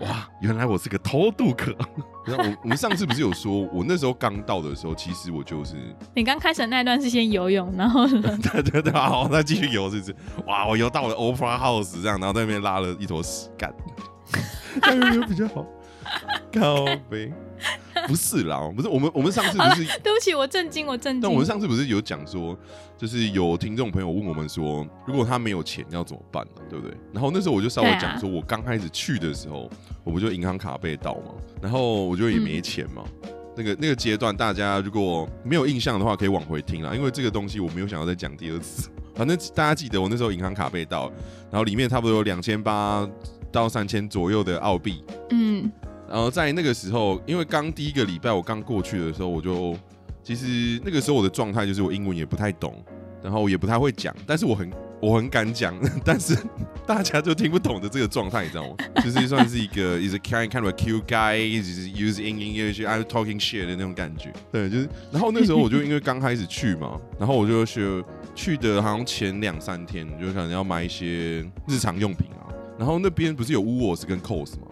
[0.01, 1.75] 哇，原来我是个偷渡客。
[2.27, 5.77] 然后我我们上次不是有说，我那时候刚到的时候，其实我就是
[6.15, 10.17] 你刚开始那一段是先游泳，然后 对对对，好，那继续游，是不是？
[10.47, 13.73] 哇，我游到了 Opera House 这样，然后在那边拉了一坨屎干。
[14.83, 15.65] 那有比较好，
[16.53, 17.33] 高飞
[18.07, 21.21] 不是啦，不是我们我们上次不是对不起，我震惊，我震惊。
[21.21, 22.57] 但我们上次不是有讲说，
[22.97, 26.63] 就是有听众朋友问我们说，如果他没有钱要怎么办呢？
[26.69, 26.97] 对不对？
[27.13, 29.69] 然后那时候我就稍微讲说，我刚开始去的时候，
[30.05, 33.03] 我不就银行卡被盗嘛，然后我就也没钱嘛。
[33.57, 38.89] 那个那个阶段，大家如果没有印象的话，可以往回听啦，因为这个东西我没有想要再讲第二次。
[39.15, 41.11] 反正大家记得，我那时候银行卡被盗，
[41.51, 43.09] 然后里面差不多有两千八。
[43.53, 45.71] 到三千左右的澳币，嗯，
[46.09, 49.77] 然后在那个时候，因为刚第一个礼拜我刚过去的时候，我就
[50.23, 52.83] 其实那个时候我的状态就是我英文也不太懂，
[53.23, 56.37] 然后也不太会讲，但是我很我很敢讲， 但是
[56.87, 58.77] 大家就听不懂的这个状态，你知道吗？
[59.05, 72.47] 就是算是一个 is a kind kind of a cute guy is using English I'm talking shit 的那种感觉，对，就是，然后那时候我就因为刚开始去嘛，然后我就去去的好像前两三天，就可能要买一些日常用品啊。
[72.79, 74.67] 然后那边不是有 w o o l s 跟 c o s 吗？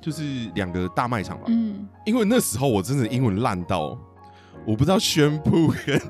[0.00, 0.22] 就是
[0.54, 1.44] 两个大卖场吧。
[1.48, 1.88] 嗯。
[2.04, 3.98] 因为那时候我真的英文烂到，
[4.66, 6.00] 我不知道宣布跟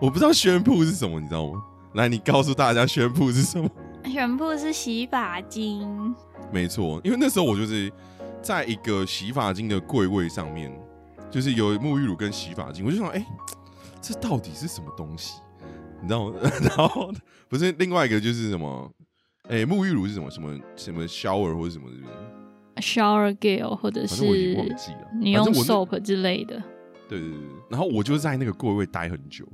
[0.00, 1.62] 我不知道宣布是什么，你知道吗？
[1.94, 3.68] 来，你告诉大家宣布是什么？
[4.04, 6.14] 宣布是洗发精。
[6.52, 7.92] 没错，因为那时候我就是
[8.40, 10.72] 在一个洗发精的柜位上面，
[11.30, 13.26] 就是有沐浴乳跟洗发精，我就想，哎，
[14.00, 15.40] 这到底是什么东西？
[16.00, 16.36] 你知道吗？
[16.62, 17.12] 然后
[17.48, 18.90] 不是另外一个就是什么？
[19.48, 20.30] 哎，沐浴乳是什么？
[20.30, 21.88] 什么什么 shower 或者什么
[22.80, 24.24] ？shower gel 或者是
[25.20, 26.62] 你用 soap 之类的。
[27.08, 27.38] 对对对，
[27.70, 29.46] 然后我就在那个柜位待很久，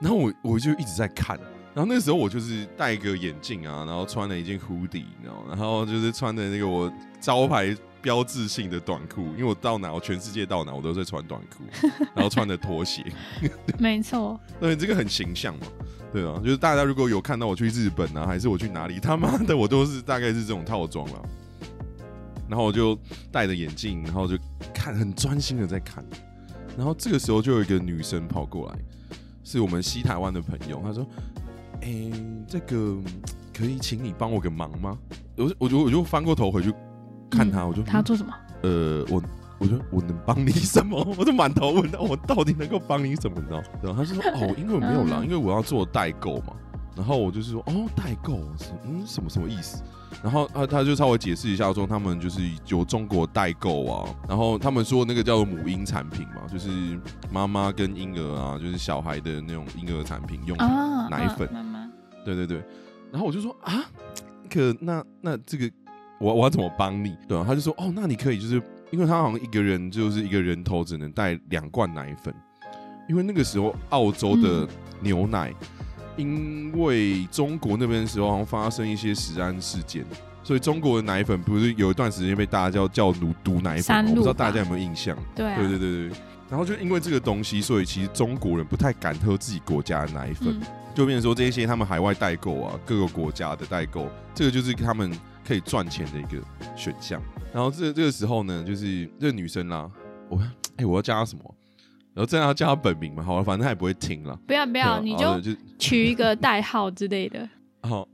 [0.00, 1.38] 然后我我就一直在看，
[1.74, 11.64] 然后那个时候我就是戴一个眼镜啊，然后穿了一件 hoodie，你知道，然后就是穿的那个我招牌标志性的短裤，因为我到哪，我全世界到哪，我都在穿短裤，
[12.14, 13.02] 然后穿的拖鞋，
[13.78, 15.66] 没错，对，这个很形象嘛，
[16.12, 21.22] 对啊，就是大家如果有看到我去日本啊，还是我去哪里，他妈的我都是大概是这种套装了。
[22.50, 22.98] 然后我就
[23.30, 24.36] 戴着眼镜，然后就
[24.74, 26.04] 看很专心的在看，
[26.76, 28.78] 然后这个时候就有一个女生跑过来，
[29.44, 31.06] 是我们西台湾的朋友，她说
[31.80, 32.10] ：“哎，
[32.48, 32.98] 这个
[33.54, 34.98] 可以请你帮我个忙吗？”
[35.38, 36.74] 我我就我就翻过头回去
[37.30, 38.34] 看她，我就她做什么？
[38.62, 39.22] 呃，我
[39.60, 40.98] 我说我能帮你什么？
[41.16, 43.62] 我就满头问到我到底能够帮你什么你知道？
[43.80, 46.56] 然后她就说：“哦，因为没有啦，因为我要做代购嘛。”
[46.96, 49.80] 然后我就是说：“哦，代购是嗯什么什么意思？”
[50.22, 56.68] 然后他他就稍微解释一下，说他们就是有中国代购啊，然后他们说那个叫做母婴产品嘛，就是
[57.32, 60.56] 妈妈跟婴儿啊，就是小孩的那种婴儿产品用
[61.08, 61.90] 奶粉，妈妈，
[62.24, 62.62] 对对对。
[63.10, 63.84] 然后我就说啊，
[64.50, 65.70] 可那那这个
[66.20, 67.16] 我我要怎么帮你？
[67.26, 72.34] 对啊，他就说哦，那你可以就是因为他好像一个人就是一个人头只能带两罐奶粉，
[73.08, 74.68] 因为那个时候澳洲的
[75.00, 75.54] 牛奶。
[76.20, 80.04] 因为中国那边的时候好像发生一些食安事件，
[80.42, 85.16] 所以中国的奶粉不是有一段时间被大家叫叫毒毒奶粉，我不知道大家有没有印象？
[85.34, 86.18] 对对对对对。
[86.48, 90.60] 然后就因为这个东西，所以其实中国人不太敢喝自己国家的奶粉，
[90.94, 95.12] 就变成说这些他们海外代购啊，各个国家的代购，这个就是他们
[95.46, 96.42] 可以赚钱的一个
[96.76, 97.22] 选项。
[97.52, 99.88] 然后这这个时候呢，就是这个女生啦，
[100.28, 100.42] 我
[100.76, 101.54] 哎我要加什么？
[102.14, 103.22] 然后这样要叫他本名嘛？
[103.22, 104.38] 好了，反正他也不会听了。
[104.46, 105.40] 不要不要，你就
[105.78, 107.48] 取一个代号之类的。
[107.82, 108.06] 好，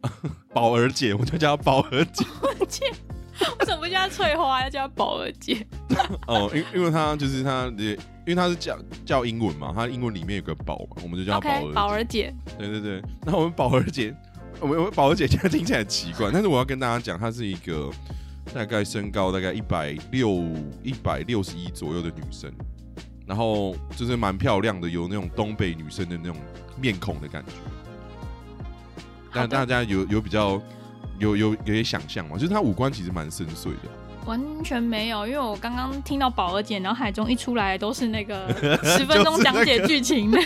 [0.53, 2.25] 宝儿姐，我就叫她宝儿姐。
[2.41, 2.85] 宝儿姐，
[3.59, 5.67] 为什么不叫翠花，要叫宝儿姐？
[6.29, 12.33] 哦，因因为她就是她，因为她是叫叫英文嘛，她英文里面有个宝嘛，我们就叫宝儿宝儿姐。
[12.57, 14.15] 对对对，那我们宝儿姐，
[14.61, 17.91] 我们宝儿姐现在听起来很奇怪，但是我要跟大家讲，她是一个
[18.55, 20.45] 大概身高大概一百六
[20.85, 22.53] 一百六十一左右的女生。
[23.27, 26.37] 然后就是蛮漂亮的，有那种东北女生的那种
[26.81, 27.53] 面孔的感觉。
[29.33, 30.61] 但大家有有比较
[31.19, 32.39] 有有有些想象嘛？
[32.39, 33.89] 就是她五官其实蛮深邃的。
[34.25, 38.49] 完全没有，因为我刚刚听到宝儿姐脑海中一出来都是那个
[38.83, 40.39] 十分钟讲解剧情的。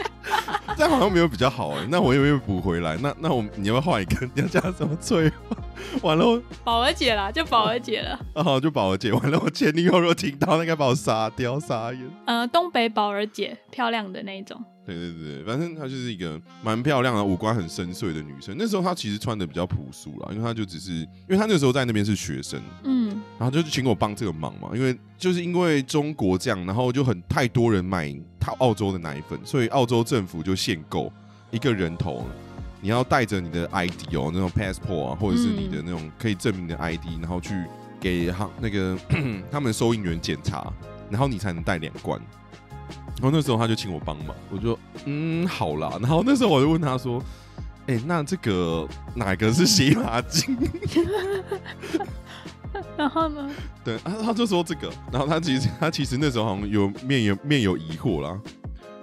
[0.76, 2.96] 这样好像没有比较好哎，那我有没有补回来？
[3.00, 4.26] 那那我你要不要换一个？
[4.34, 5.56] 你要加什么翠花？
[6.02, 8.18] 完了，宝儿姐啦，就宝儿姐了。
[8.34, 9.12] 哦，就宝儿姐。
[9.12, 12.10] 完了，我前女友如果听到，那该把我杀掉，杀人。
[12.26, 14.62] 呃，东北宝儿姐，漂亮的那种。
[14.86, 18.54] 对对对，反正她就是一个蛮漂亮的，五官很深邃的女生。
[18.58, 23.08] 那时候她其实穿的比较朴素啦，因为她就只是，因为她那时候在那边是学生，嗯，
[23.38, 24.68] 然后就请我帮这个忙嘛。
[24.74, 31.10] 因为就是因为中国这样，然后就很太多人买他澳洲的奶粉，所以澳洲政府就限购
[31.50, 32.26] 一个人头，
[32.84, 37.54] 你要带着你的 ID 哦，那种 passport 啊，或者是你的那种可以证明的 ID，然后去
[37.98, 38.94] 给他那个
[39.50, 40.70] 他们收银员检查，
[41.08, 42.20] 然后你才能带两罐。
[43.22, 45.96] 然后那时候他就请我帮忙，我就嗯好啦。
[45.98, 47.24] 然后那时候我就问他说
[47.88, 50.54] ：“哎，那这个哪个是洗发精？”
[52.98, 53.50] 然后呢？
[53.82, 54.92] 对啊，他就说这个。
[55.10, 58.38] 然后他其实他其实那时候好像有面有面有疑惑啦。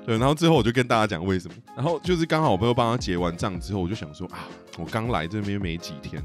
[0.05, 1.55] 对，然后最后我就跟大家讲为什么。
[1.75, 6.21] 然后就是刚好我朋友帮他结完账之后，我就想说啊，我刚来这边没几天，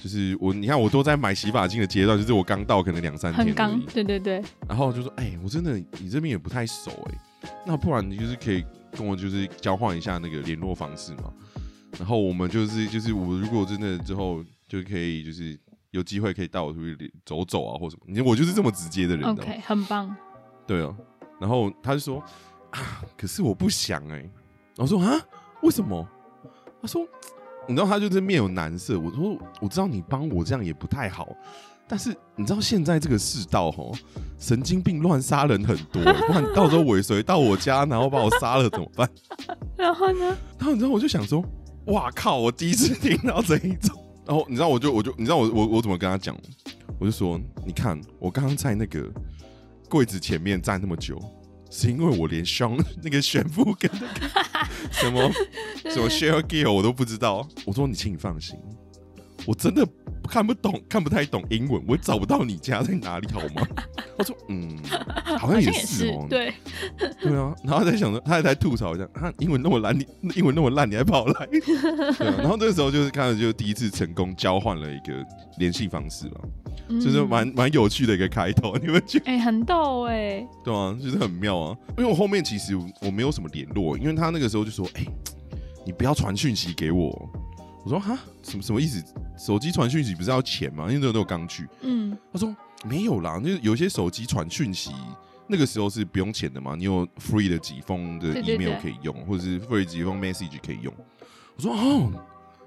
[0.00, 3.46] 就是我你看我都在买洗发精的阶段，就是我刚到可能两三天。
[3.46, 4.42] 很刚，对对对。
[4.68, 11.32] 然后就说，哎，我真的你这边也不太熟哎，那不然你就是可以跟我就是交换一下那个联络方式嘛。
[11.98, 15.58] 然后我们就是就是我如果真的之后就可以就是。
[15.92, 18.04] 有机会可以带我出去走走啊，或什么？
[18.06, 19.28] 你我就是这么直接的人。
[19.28, 20.16] OK，很棒。
[20.66, 20.96] 对啊，
[21.38, 22.24] 然后他就说
[22.72, 24.28] 啊， 可是我不想哎。
[24.76, 25.20] 我说啊，
[25.62, 26.06] 为什么？
[26.80, 27.06] 他说，
[27.68, 28.98] 你知道他就是面有难色。
[28.98, 31.28] 我说我知道你帮我这样也不太好，
[31.86, 33.94] 但是你知道现在这个世道吼，
[34.38, 39.08] 神经病乱杀人很多，不然到时候尾随到我家，然后把我杀了怎么办？
[39.76, 40.36] 然后呢？
[40.58, 41.44] 然后你知道我就想说，
[41.86, 42.38] 哇靠！
[42.38, 43.96] 我第一次听到这一种。
[44.24, 46.36] 然后你知道我就我就你知道我我我怎么跟他讲？
[46.98, 49.08] 我就说你看我刚刚在那个
[49.88, 51.20] 柜子前面站那么久，
[51.74, 54.28] 是因为我连胸 那个悬浮跟那个
[54.90, 55.32] 什么
[55.90, 57.48] 什么 share gear 我都不知道。
[57.64, 58.56] 我说你请你放心，
[59.46, 59.86] 我真的。
[60.28, 63.66] 看不懂，看不太懂英文，我找不到你家在哪里，好吗？
[64.18, 64.78] 我说，嗯，
[65.38, 66.52] 好像也是哦，对，
[67.20, 67.54] 对啊。
[67.64, 71.46] 然后在想着，他还在吐槽一下，他英文那么烂，你英文那么烂，你还跑来？
[72.18, 72.34] 对啊。
[72.38, 75.24] 然后这个时候就是看，就第一次成功交换了一个
[75.58, 76.40] 联系方式了，
[77.00, 79.30] 就是蛮蛮有趣的一个开头，你们觉得？
[79.30, 81.76] 哎，很逗哎，对啊，就是很妙啊。
[81.96, 85.04] 因为我后面其实我没有什么联络，因为他那个时候就说，哎。
[85.84, 87.08] 你不要传讯息给我。
[87.84, 89.02] 我说哈，什么什么意思？
[89.36, 90.84] 手机传讯息不是要钱吗？
[90.86, 91.66] 因为那时候刚去。
[91.80, 92.54] 嗯，他说
[92.84, 94.92] 没有啦，就是有些手机传讯息，
[95.46, 100.92] 那个时候是不用钱的嘛，你有 free 的几封的 email 可以用，或者是 free 几封 message 可以用。
[101.56, 102.10] 我说哦，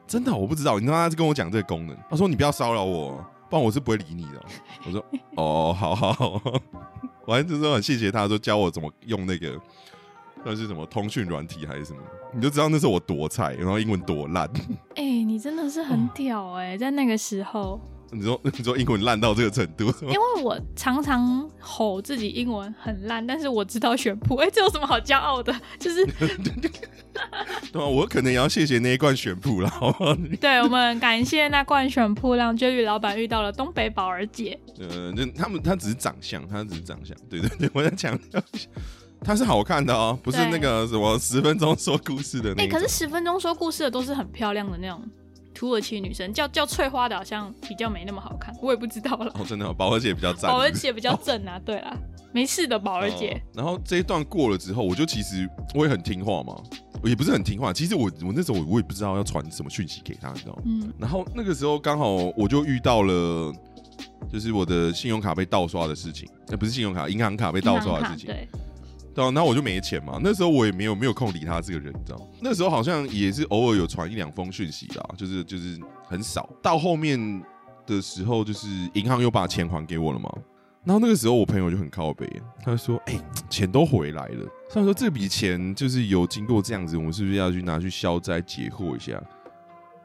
[0.07, 4.45] 真的我不知道，你知道他是跟我讲这个功能，他说你不要骚扰我，不然我是不会理你的。
[4.86, 5.05] 我说
[5.36, 6.41] 哦，好好好，
[7.26, 9.59] 我还 是说很谢谢他说教我怎么用那个。
[10.47, 11.99] 那是什么通讯软体还是什么？
[12.32, 14.47] 你就知道那时候我多菜，然后英文多烂。
[14.95, 17.82] 哎、你真的是很屌哎、在那个时候，
[18.12, 25.53] 你说 你说英文烂到这个程度， 因为我常常吼自己英文很烂，但是我知道选谱， 哎、这有什么好骄傲的？
[25.80, 30.16] 就是对啊，我可能也要谢谢那一罐选谱了，好不好？
[30.39, 34.60] 对我们感谢那罐选铺，让 Jerry 老板遇到了东北宝儿姐。
[34.80, 38.68] 呃，就他们他只是长相，他只是长相，对对对，我在强调一下，
[39.22, 42.68] 他是好看的哦，不是那个什么十分钟说故事的那哎。
[42.68, 45.01] 可是十分钟说故事的都是很漂亮的那种
[45.56, 49.32] 土耳其女生，叫叫翠花的好像比较没那么好看，我也不知道了。
[49.39, 51.97] 哦，真的哦，宝儿姐比较赞， 宝儿姐比较正啊，对啦，
[52.34, 53.32] 没事的，宝儿姐。
[53.32, 56.62] 哦然后这一段过了之后，我就其实我也很听话嘛，
[57.01, 57.72] 我也不是很听话。
[57.72, 60.62] 其实我我那时候我我也不知道要传什么讯息给他，你知道吗？
[60.66, 63.53] 嗯，然后那个时候刚好我就遇到了，
[64.30, 68.28] 就是我的信用卡被盗刷的事情，呃，不是信用卡，银行卡被盗刷的事情。
[68.28, 68.47] 对，
[69.16, 70.20] 对啊，然后我就没钱嘛。
[70.22, 72.26] 那时候我也没有没有空理他这个人，你知道吗？
[72.41, 76.47] 那时候好像也是偶尔有传一两封讯息啦，就是就是很少。
[76.61, 77.41] 到后面
[77.88, 80.30] 的时候，就是银行又把钱还给我了嘛。
[80.84, 82.30] 然后那个时候我朋友就很靠北，
[82.63, 89.20] 他就说：“哎、钱都回来了。”虽然说：“这笔钱就是有经过这样子，我们是不是要去拿去消灾解惑一下？”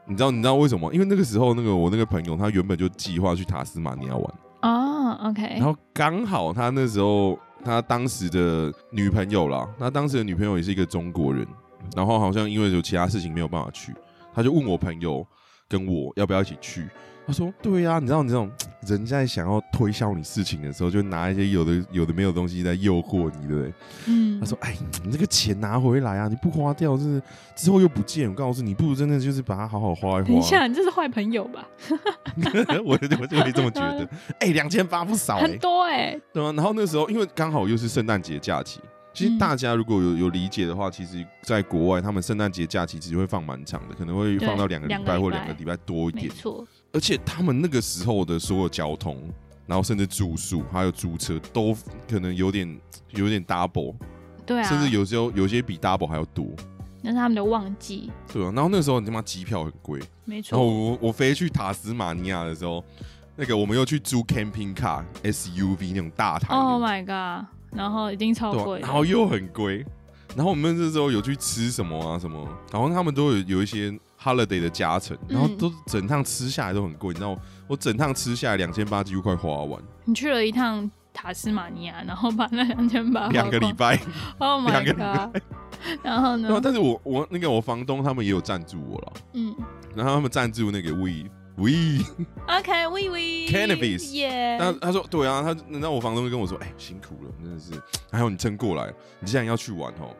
[0.07, 0.91] 你知道你知道为什么？
[0.91, 4.33] 因为那个时候那个我那个朋友他原本就计划去塔斯马尼亚玩。
[4.63, 11.47] 哦，OK，然后刚好他那时候他当时的女朋友啦，他当时的女朋友也是一个中国人，
[11.95, 13.93] 然后好像因为有其他事情没有办法去，
[14.33, 15.25] 他就问我朋友
[15.69, 16.89] 跟我要不要一起去。
[17.31, 18.51] 他说：“对呀、你知道你这种
[18.85, 23.73] 人在想要推销你事情的时候，就拿一些有的有的没有的东西在诱惑你，对不对？”
[24.07, 27.21] 嗯他，说：“哎，你这个钱拿回来啊，你不花掉，就是
[27.55, 28.27] 之后又不见。
[28.29, 31.65] 我告诉你，不如真的就是把它好好花一花。”等一下，你这是坏朋友吧？
[32.83, 34.05] 我我就会这么觉得。
[34.39, 38.81] 哎，两千八不少哎、很多哎，对啊，然后那时候因为刚好又是圣诞节假期，
[39.13, 46.25] 其实嗯大家如果有有理解的话，其实在国外他们圣诞节假期其实会放蛮长的，可能会放到两个礼拜或两个礼拜两个礼拜多一点。
[46.25, 49.17] 没错，而且他们那个时候的所有交通，
[49.65, 51.75] 然后甚至住宿还有租车都
[52.09, 52.79] 可能有点
[53.11, 53.95] 有点 double，、
[54.45, 56.45] 对啊，甚至有时候有些比 double 还要多。
[57.03, 62.83] 那是他们的旺季，对啊，然后那时候你他妈机票很贵，没错然后错，我我飞去塔斯马尼亚的时候，
[63.35, 66.59] 那个我们又去租 camping car SUV 那种大台的。
[66.59, 67.47] Oh my god！
[67.71, 69.85] 然后一定超贵，然后又很贵。
[70.35, 75.57] 然后我们那时候有去吃什么啊什么，然后他们都有有一些 holiday 的加成，然后嗯。
[75.57, 83.99] 都整趟吃下来都很贵，你知道，我整趟吃下来两千八几乎快花完，你去了一趟塔斯马尼亚，然后把那两千八两个礼拜。
[84.37, 85.41] ，Oh 两 my 个礼 god！
[86.03, 86.59] 然后呢，？
[86.63, 89.55] 但是我我那个我房东他们也有赞助我了，嗯。
[89.95, 91.25] 然后他们赞助那个 we
[91.57, 97.71] we，，OK，we we Cannabis 耶，那他说对啊，他然后我房东就跟我说，哎、辛苦了，真的是，
[98.09, 100.15] 还好你撑过来，你既然要去玩哦，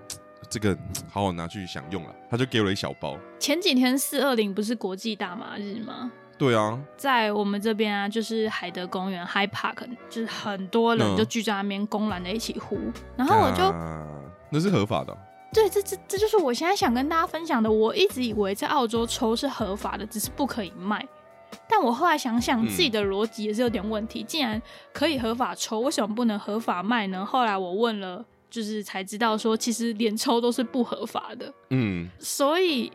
[0.51, 0.77] 这个
[1.09, 3.17] 好好拿去享用了，他就给我了一小包。
[3.39, 6.11] 前几天四二零不是国际大麻日吗？
[6.37, 12.77] 对啊，在我们这边啊，就是海德公园 High Park，就是很多人嗯就聚在那边公然的一起呼，
[13.15, 14.05] 然后我就啊
[14.49, 15.17] 那是合法的哦、
[15.53, 17.71] 对，这这这就是我现在想跟大家分享的。
[17.71, 21.07] 我一直以为在澳洲抽是合法的，只是不可以卖。
[21.69, 24.23] 但我后来想想，嗯自己的逻辑也是有点问题。
[24.23, 24.59] 既然
[24.91, 27.25] 可以合法抽，为什么不能合法卖呢？
[27.25, 31.51] 后来我问了，就是才知道说，其实连抽都是不合法的。
[31.71, 32.91] 嗯，所以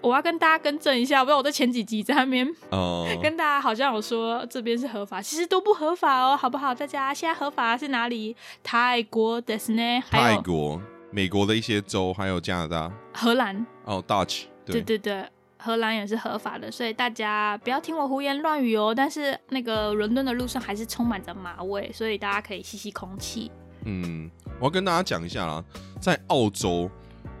[0.00, 6.74] 我要跟大家更正一下，不然我在前几集在那边哦、 跟大家好像有说这边是合法，其实都不合法哦，好不好？
[6.74, 8.34] 大家现在合法是哪里？
[8.62, 10.00] 泰国、的斯呢？
[10.08, 10.80] 还有泰国、
[11.10, 13.66] 美国的一些州，还有加拿大，荷兰。
[13.84, 15.28] 哦，Dutch，对，对对对，
[15.58, 18.94] 荷兰也是合法的，所以大家不要听我胡言乱语哦。
[18.96, 23.50] 但是那个伦敦的路上还是充满着马味，所以大家可以吸吸空气。
[23.84, 25.64] 嗯，我要跟大家讲一下啦，
[26.00, 26.90] 在澳洲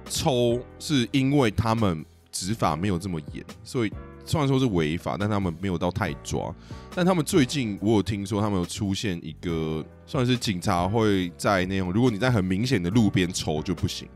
[0.06, 3.92] 抽是因为他们执法没有这么严，所以
[4.24, 6.52] 虽然说是违法，但他们没有到太抓。
[6.94, 14.08] 但他们最近我有听说，他们有出现一个算是警察会在那种，如果你在很明显的路边抽就不行，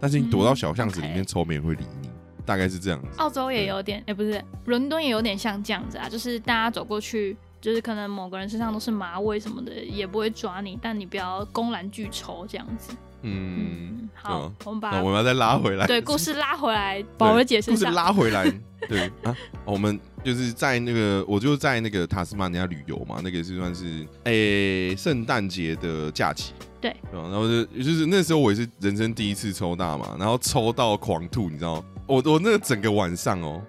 [0.00, 2.08] 但是你躲到小巷子里面抽，没人会理你，
[2.46, 3.08] 大概是这样子。
[3.18, 12.92] 澳洲也有点，哎、不是，伦敦也有点像这样子啊，就是大家走过去就是可能某个人身上都是马尾什么的，也不会抓你，但你不要公然拒抽这样子。
[13.22, 17.84] 嗯，嗯，好我们把我们要再拉回来，对故事拉回来，宝儿姐故事。
[17.84, 18.52] 拉回来，
[18.88, 31.84] 对啊，我们就是在那个，我就在那个塔斯马尼亚旅游嘛，那个是算是诶圣诞节的假期，对对然后就就是那时候我也是人生第一次抽大嘛，然后抽到狂吐，你知道吗？
[32.08, 33.62] 我我那个整个晚上哦，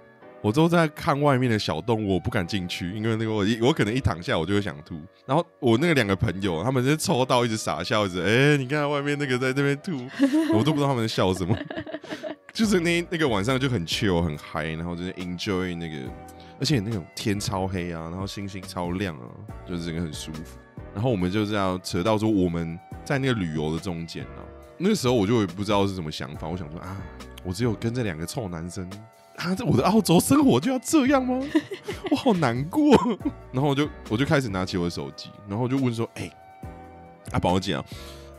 [0.44, 5.00] 我都在看外面的小动物，我不敢进去，因为那个我一我可能一躺下我就会想吐。
[5.26, 10.06] 然后我那个两个朋友，他们就抽到一直傻笑着，哎、你看外面那个在这边吐，
[10.54, 11.58] 我都不知道他们在笑什么。
[12.52, 15.96] 就是那那个晚上就很 chill 很嗨，然后就是 enjoy 那个，
[16.60, 19.26] 而且那种天超黑啊，然后星星超亮啊，
[19.66, 20.60] 就是整个很舒服。
[20.94, 24.44] 然后我们就这样扯到说我们在那个旅游的中间啊，
[24.78, 27.02] 那时候我就也不知道是什么想法，我想说啊，
[27.46, 28.88] 我只有跟这两个臭男生。
[29.38, 29.56] 啊！
[29.56, 31.40] 这我的澳洲生活就要这样吗？
[32.12, 32.96] 我好难过。
[33.52, 36.32] 然后我就我就开始拿起我的手机，然后我就问说：“哎、
[37.32, 37.84] 啊，宝姐啊，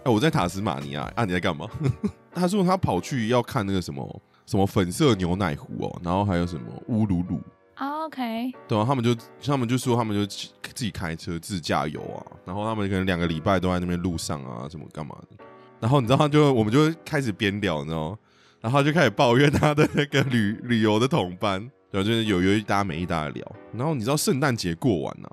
[0.04, 1.68] 哎、我在塔斯马尼亚啊，你在干嘛？”
[2.34, 7.40] 他说他跑去要看那个什么什么粉色牛奶壶哦，然后还有什么乌鲁鲁，
[7.74, 15.44] 啊 OK，对啊，他们就他们就说他们就自自己开车自驾游啊，然后他们可能两个礼拜都在那边路上啊，什么干嘛的。
[15.80, 18.18] 然后你知道，他就我们就开始边聊，你知道吗？
[18.64, 21.60] 然后他就开始抱怨他的那个旅旅游的同伴，
[21.90, 23.56] 然后就是有有一搭没一搭的聊。
[23.74, 25.28] 然后你知道圣诞节过完呢、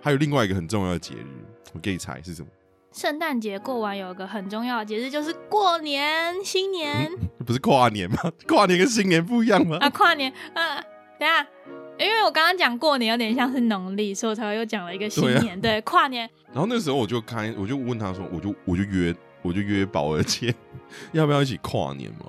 [0.00, 1.26] 还有另外一个很重要的节日，
[1.72, 2.48] 我给你猜是什么？
[2.92, 7.10] 圣诞节过完有一个很重要的节日，就是过年、新年、
[7.44, 8.18] 不是跨年吗？
[8.46, 9.76] 跨年跟新年不一样吗？
[9.80, 10.80] 啊，跨年啊。
[11.18, 11.44] 等下，
[11.98, 15.60] 因为我刚刚讲过年有点像是农历，所以我才会又讲了一个新对啊年。
[15.60, 19.12] 对，跨年然后那时候我就开，我就问他说，我就我就约
[19.42, 20.54] 我就约宝儿姐，
[21.10, 22.26] 要不要一起跨年嘛？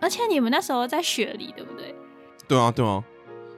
[0.00, 1.94] 而且你们那时候在雪梨，对不对？
[2.48, 3.02] 对啊，对啊，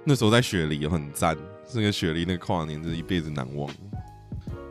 [0.04, 1.36] 那时候在雪梨很赞，
[1.74, 3.70] 那个雪梨那个跨年真是一辈子难忘。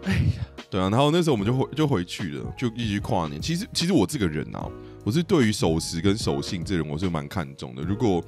[0.04, 3.42] 哎呀，对啊，然后那时候我们就回就回去了，就一起跨年。
[3.42, 4.70] 其实其实我这个人啊，
[5.04, 7.82] 我是对于守时跟守信这人我是蛮看重的。
[7.82, 8.24] 如果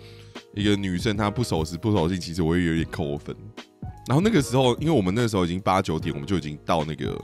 [0.54, 3.36] 一个女生她不守时不守信，其实我也有点扣分。
[4.08, 7.18] 然后那个时候，因为我们那时候已经八九点，我们就已经到那个，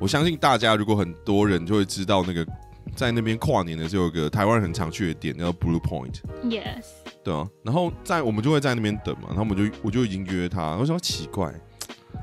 [0.00, 2.46] 我相信大家如果很多人就会知道那个
[2.94, 6.20] 在那边跨年的时候有个台湾人很常去的点叫 Blue Point。
[6.44, 6.84] Yes，
[7.22, 11.52] 对啊，然后在我们就会在那边等嘛，然后我们就我就已经约他，我想奇怪，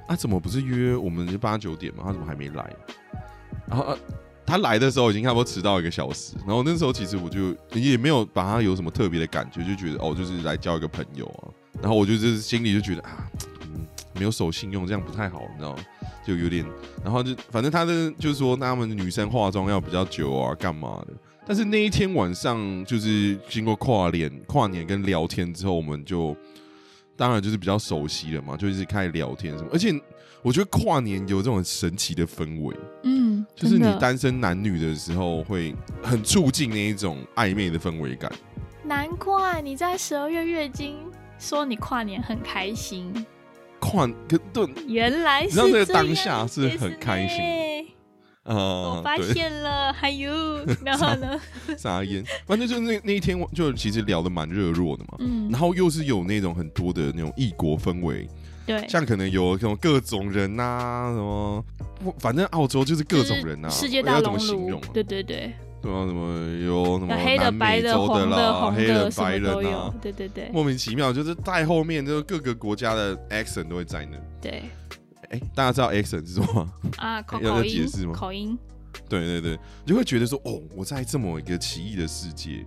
[0.07, 2.73] 啊怎么不是约我们八九点嘛，他怎么还没来？
[3.67, 3.97] 然后、呃、
[4.45, 11.51] 他来的时候已经差不多迟到一个小时，然后那时候其实我就也没有把他有什么特别的感觉，就觉得哦就是来交一个朋友啊，
[11.81, 13.50] 然后我就就是心里就觉得啊，嗯
[14.21, 15.83] 没有守信用这样不太好，你知道吗？
[16.23, 16.63] 就有点，
[17.03, 21.13] 然后就反正他的就是说他们女生化妆要比较久啊，干嘛的？
[21.43, 26.37] 但是那一天晚上，就是经过跨年、跨年跟聊天之后，我们就
[27.17, 29.69] 当然就是比较熟悉了嘛，就一直开始聊天什么。
[29.73, 29.91] 而且
[30.43, 38.31] 我觉得跨年有这种神奇的氛围，嗯，就是你单身男女的时候，会很促进那一种暧昧的氛围感。
[38.83, 40.95] 难怪你在十二月月经
[41.39, 43.25] 说你跨年很开心，
[43.90, 47.86] 跨跟对，原来是你知道那个这样当下是很开心ですね
[48.44, 50.30] 呃，我发对，现了，还有，
[50.84, 51.36] 然后呢？
[51.76, 55.16] 撒烟，反正就是那那一天，就其实聊得蛮热络的嘛。
[55.18, 58.28] 嗯然，后又是有那种很多的那种异国氛围，
[58.64, 61.64] 对，像可能有这种各种人呐、什么，
[62.04, 74.17] 不反正澳洲就是各种人呐、世界大要怎熔炉么形容啊？，对对对， 对啊，什么有什么黑的、白的、洲黄啦，红黑人、的，白么都有人啊，，对对对莫名其妙就是在后面，就是各个国家的 accent 都会在那。
[74.39, 74.63] 对
[75.29, 76.73] 哎，大家知道 accent 是什么吗？
[76.97, 78.57] 啊， 口音解释吗口音，
[79.09, 82.65] 对对对，你就会觉得说，哦，我在这么一个奇异的世界，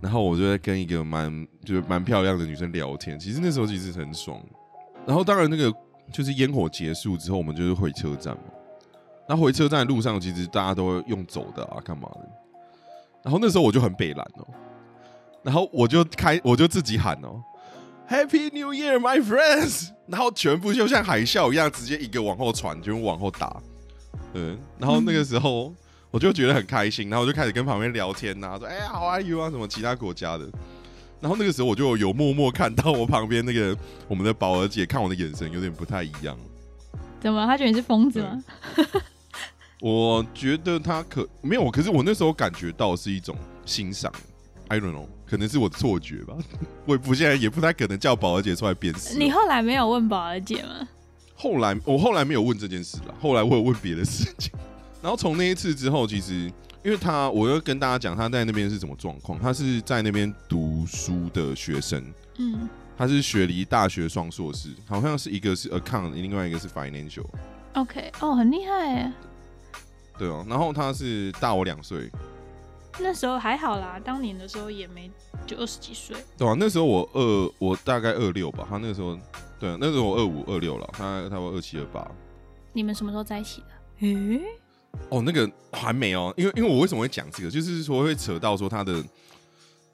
[0.00, 4.38] 然后我就在跟一个蛮就是蛮漂亮的女生聊天，其实那时候其实很爽。
[5.06, 5.72] 然后当然那个
[6.12, 8.42] 就是烟火结束之后，我们就是回车站嘛。
[9.28, 12.28] 那回车站的路上，其实大家都会用走的啊，干嘛的？
[13.22, 14.46] 然后那时候我就很北蓝哦，
[15.42, 17.42] 然后我就开我就自己喊哦
[18.08, 19.90] ，Happy New Year, my friends！
[20.06, 23.62] 然后全部就像海啸一样，直接一个往后传，就往后打。
[24.34, 25.72] 嗯，然后那个时候
[26.10, 30.50] 我就觉得很开心，然后我就开始跟旁边聊天呐、说哎呀，How are you 啊，什么其他国家的。
[31.20, 33.76] 然后那个时候我就有默默看到我旁边那个
[34.08, 36.36] 我们的宝儿姐看我的眼神有点不太一样。
[37.20, 37.46] 怎么？
[37.46, 38.42] 她觉得你是疯子吗？
[39.82, 44.12] 我觉得他可没有，可是我那时候感觉到是一种欣赏
[44.68, 46.36] ，I don't know，可能是我的错觉吧。
[46.86, 49.18] 我也不现在也不太可能叫宝儿姐出来辨识。
[49.18, 50.86] 你后来没有问宝儿姐吗？
[51.34, 54.52] 后来我后来没有问这件事了，后来我有问别的事情。
[55.02, 56.48] 然后从那一次之后，其实
[56.84, 59.36] 因为他，我要跟大家讲他在那边是什么状况。
[59.40, 62.04] 他是在那边读书的学生，
[62.38, 67.26] 嗯，他是雪梨大学双硕士，好像是一个是 account，另外一个是 financial。
[67.74, 69.12] OK，哦，很厉害哎。
[70.22, 72.08] 对哦，然后他是大我两岁，
[73.00, 75.10] 那时候还好啦，当年的时候也没
[75.44, 76.16] 就二十几岁。
[76.38, 79.18] 对啊，那时候我二，我大概二六吧，他那个时候，
[79.58, 82.08] 对啊，那时候我二五二六了，他他我二七二八。
[82.72, 84.06] 你们什么时候在一起的？
[84.06, 84.40] 诶、
[85.08, 89.02] 哦，那个还没哦，因为因为我为什么会讲这个，就是说会扯到说他的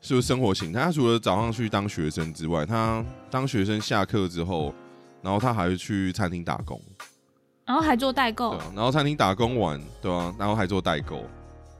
[0.03, 0.83] 就是生活形态。
[0.83, 4.75] 他除了早上去当学生之外，他当学生下课之后，
[5.23, 6.79] 然后他还会去餐厅打工，
[7.69, 8.51] 然后还做代购。
[8.53, 11.23] 对啊，然后餐厅打工完，对啊，然后还做代购，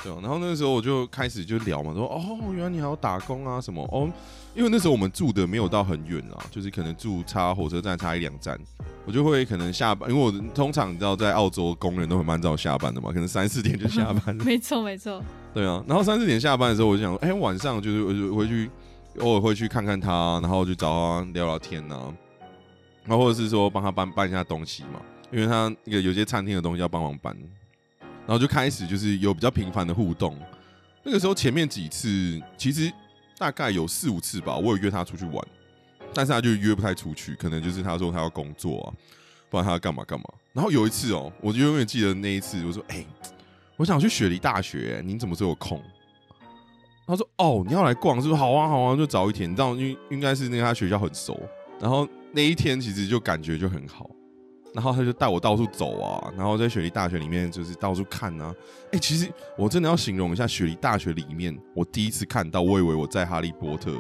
[0.05, 2.23] 对啊，然后那个时候我就开始就聊嘛，说哦，
[2.53, 3.83] 原来你还要打工啊什么。
[3.91, 4.07] 哦，
[4.55, 8.59] 因为那时候我们住的没有到很远啊，就是可能住差火车站差一两站，
[9.07, 15.23] 我就会可能下班，因为我通常你知道在澳洲工人都很蛮早下班的嘛，可能三四点就下班了， 没错没错。
[15.55, 18.71] 对啊，然后三四点下班的时候，我就想说，哎、晚上就是我就回去
[19.21, 21.97] 偶尔会去看看他，然后就找他聊聊天呐、
[23.05, 25.01] 然后或者是说帮他搬搬一下东西嘛，
[25.31, 27.37] 因为他那个有些餐厅的东西要帮忙搬，
[28.01, 30.39] 然后就开始就是有比较频繁的互动。
[31.03, 32.93] 那个时候前面几次其实
[33.39, 35.47] 大概有四五次吧，我有约他出去玩，
[36.13, 38.87] 但是他就约不太出去，可能就是他说他要工作啊，
[39.51, 40.25] 不然他要干嘛干嘛。
[40.53, 43.05] 然后有一次哦，我就永远记得那一次，我说，哎、
[43.77, 45.83] 我想去雪梨大学，你怎么时候有空？
[47.07, 48.39] 他说：“哦，你要来逛，是不是？
[48.39, 49.51] 好啊，好啊，就早一天。
[49.51, 51.41] 你知道，因应该是那个他学校很熟，
[51.81, 54.11] 然后那一天其实就感觉就很好。
[54.75, 58.55] 然后他就带我到处走啊，然后在雪梨大学里面就是到处看啊。
[58.93, 63.99] 哎、其实我真的要形容一下雪梨大学里面，我第一次看到，我以为我在哈利波特的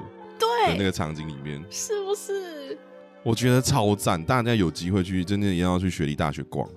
[0.66, 2.79] 那对，个场景里面，是不是？
[3.25, 4.23] 我觉得超赞。
[4.23, 6.69] 大家有机会去，真的一定要去雪梨大学逛。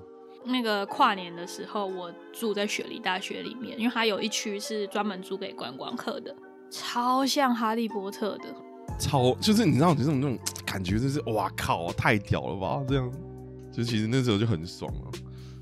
[0.43, 6.35] 那个跨年的时候，我住在雪梨大学里面，因为它有一区是专门租给观光客的，
[6.71, 8.45] 超像哈利波特的。
[8.99, 12.83] 超就是你知道，这种那种感觉，就是哇靠，太屌了吧！
[12.87, 13.11] 这样，
[13.71, 15.11] 就其实那时候就很爽了。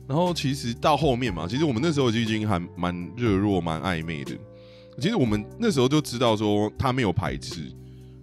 [0.07, 4.32] 然后其实到后面嘛，其实我们那时候就已经还蛮热络、蛮暧昧的。
[4.99, 7.72] 其实我们那时候就知道说他没有排斥，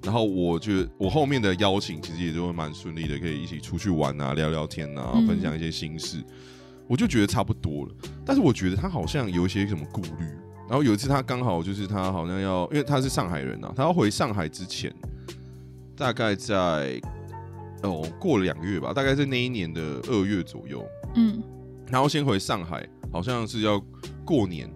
[0.03, 6.23] 然后我觉得我后面的邀请其实也就会蛮顺利的，可以一起出去玩啊、聊聊天啊、嗯分享一些心事，
[6.89, 7.95] 我就觉得差不多了。
[8.25, 10.27] 但是我觉得他好像有一些什么顾虑。
[10.69, 14.93] 然后有一次他刚好就是他好像要，因为他是上海人啊，他要回上海之前，
[15.97, 17.01] 大概在
[17.83, 21.43] 哦过了两个月吧，大概在那一年的二月左右，嗯，
[21.89, 23.81] 然后先回上海，好像是要
[24.25, 24.69] 过年。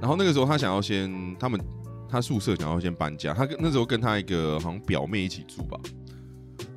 [0.00, 1.60] 然后那个时候他想要先他们
[2.08, 5.78] 他宿舍想要先搬家，他跟那时候跟他一个好像表妹一起住吧，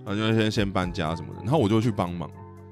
[0.05, 2.29] 然后就先先搬家什么的，然后我就去帮忙。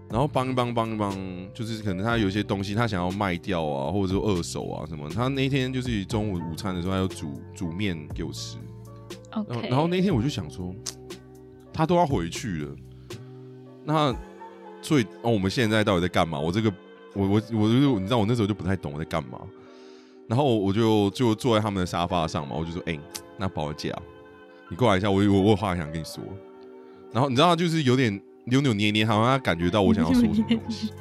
[0.09, 1.11] 然后帮一帮帮一帮，
[1.55, 5.09] 就是可能他有一些东西他想要卖掉啊，或者说二手啊什么。
[5.09, 8.59] 他那天就是中午午餐的时候，他要煮煮面给我吃。
[9.31, 10.71] 然后 OK，然后那天我就想说，
[11.74, 12.76] 他都要回去了，
[13.84, 14.15] 那
[14.82, 16.39] 所以哦，我们现在到底在干嘛？
[16.39, 16.71] 我这个
[17.13, 19.39] 我我我就你知道我那时候就不太懂我在干嘛，
[20.28, 22.97] 然后我就就坐在他们的沙发上嘛，我就说，哎、
[23.38, 24.01] 那保姐啊，
[24.69, 26.24] 你过来一下，我我我有话想跟你说。
[27.11, 30.91] 然后你知道，就是有点扭扭捏捏，好像他感觉到我想要说什么东西。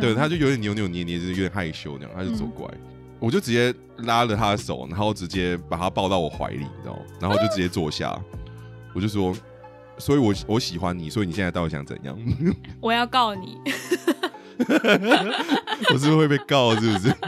[0.00, 2.74] 对，他就有点扭扭捏捏，就是有点害羞那样，他就走过来，
[3.18, 7.02] 我就直接拉着他的手，然后直接把他抱到我怀里，你知道吗？
[7.20, 8.18] 然后就直接坐下，
[8.94, 9.34] 我就说，
[9.98, 12.18] 所以我我喜欢你，所以你现在到底想怎样？
[12.80, 13.58] 我要告你，
[15.92, 17.14] 我是不是会被告，是不是？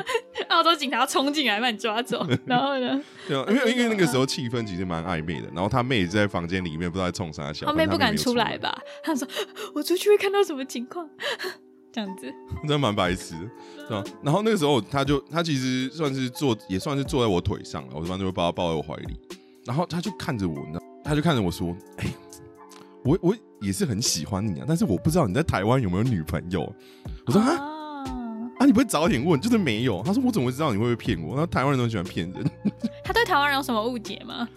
[0.49, 8.77] 澳洲警察要冲进来把你抓走，然后呢，对啊，因为因为那个时候气氛其实蛮暧昧的，然后他妹也在房间里面，不知道在冲啥小，他妹不敢出来来，吧？
[9.05, 9.29] 他说
[9.75, 11.09] 我出去会看到什么情况，
[11.93, 12.33] 这样子。
[12.63, 13.51] 真的蛮白痴的，
[13.89, 14.05] 对吧？
[14.23, 19.21] 然后那个时候他就他其实算是坐，也算是坐在我腿上了，我一般就会把他抱在我怀里，
[19.67, 20.57] 然后他就看着我，
[21.05, 22.07] 他就看着我说：“哎、
[23.05, 26.73] 我我也是很喜欢你啊，但是我不知道你在台湾有没有女朋友。”
[27.27, 28.05] 我说：“啊啊，
[28.59, 29.41] 啊，你不会早点问？
[29.41, 32.45] 就是没有。”他说：“我怎么会知道你会不会骗我？”那台湾人都喜欢骗人，
[33.05, 34.49] 他对台湾人有什么误解吗？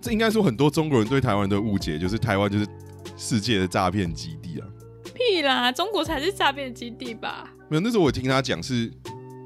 [0.00, 2.66] 这应该说很多中国人对台湾人的误解，就是台湾就是
[3.16, 4.66] 世界的诈骗基地啊。
[5.12, 7.52] 屁啦，中国才是诈骗基地吧？
[7.68, 8.88] 没有，那时候我听他讲是，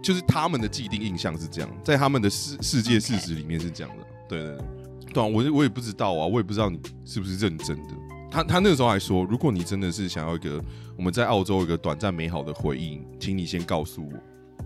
[0.02, 4.04] 就是他们的既定印象是这样，在他们的世世界事实里面是这样的。
[4.28, 7.94] 对对对，对啊，我我也不知道啊，我也不知道你是不是认真的。
[8.32, 10.58] 他他那个时候还说，如果你真的是想要一个
[10.96, 14.12] 我们在澳洲一个短暂美好的回忆，请你先告诉我。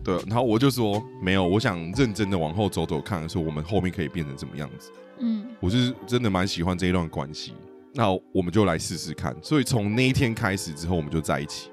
[0.04, 4.92] 对，然后我就说没有，我想认真的往后走走看，说我们后面可以变成什么样子。
[5.18, 7.54] 嗯，我是真的蛮喜欢这一段关系，
[7.92, 9.34] 那我们就来试试看。
[9.42, 11.70] 所以从那一天开始之后，我们就在一起。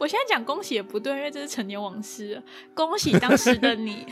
[0.00, 2.42] 我现在讲恭喜也不对，因为这是陈年往事。
[2.74, 4.06] 恭喜当时的你，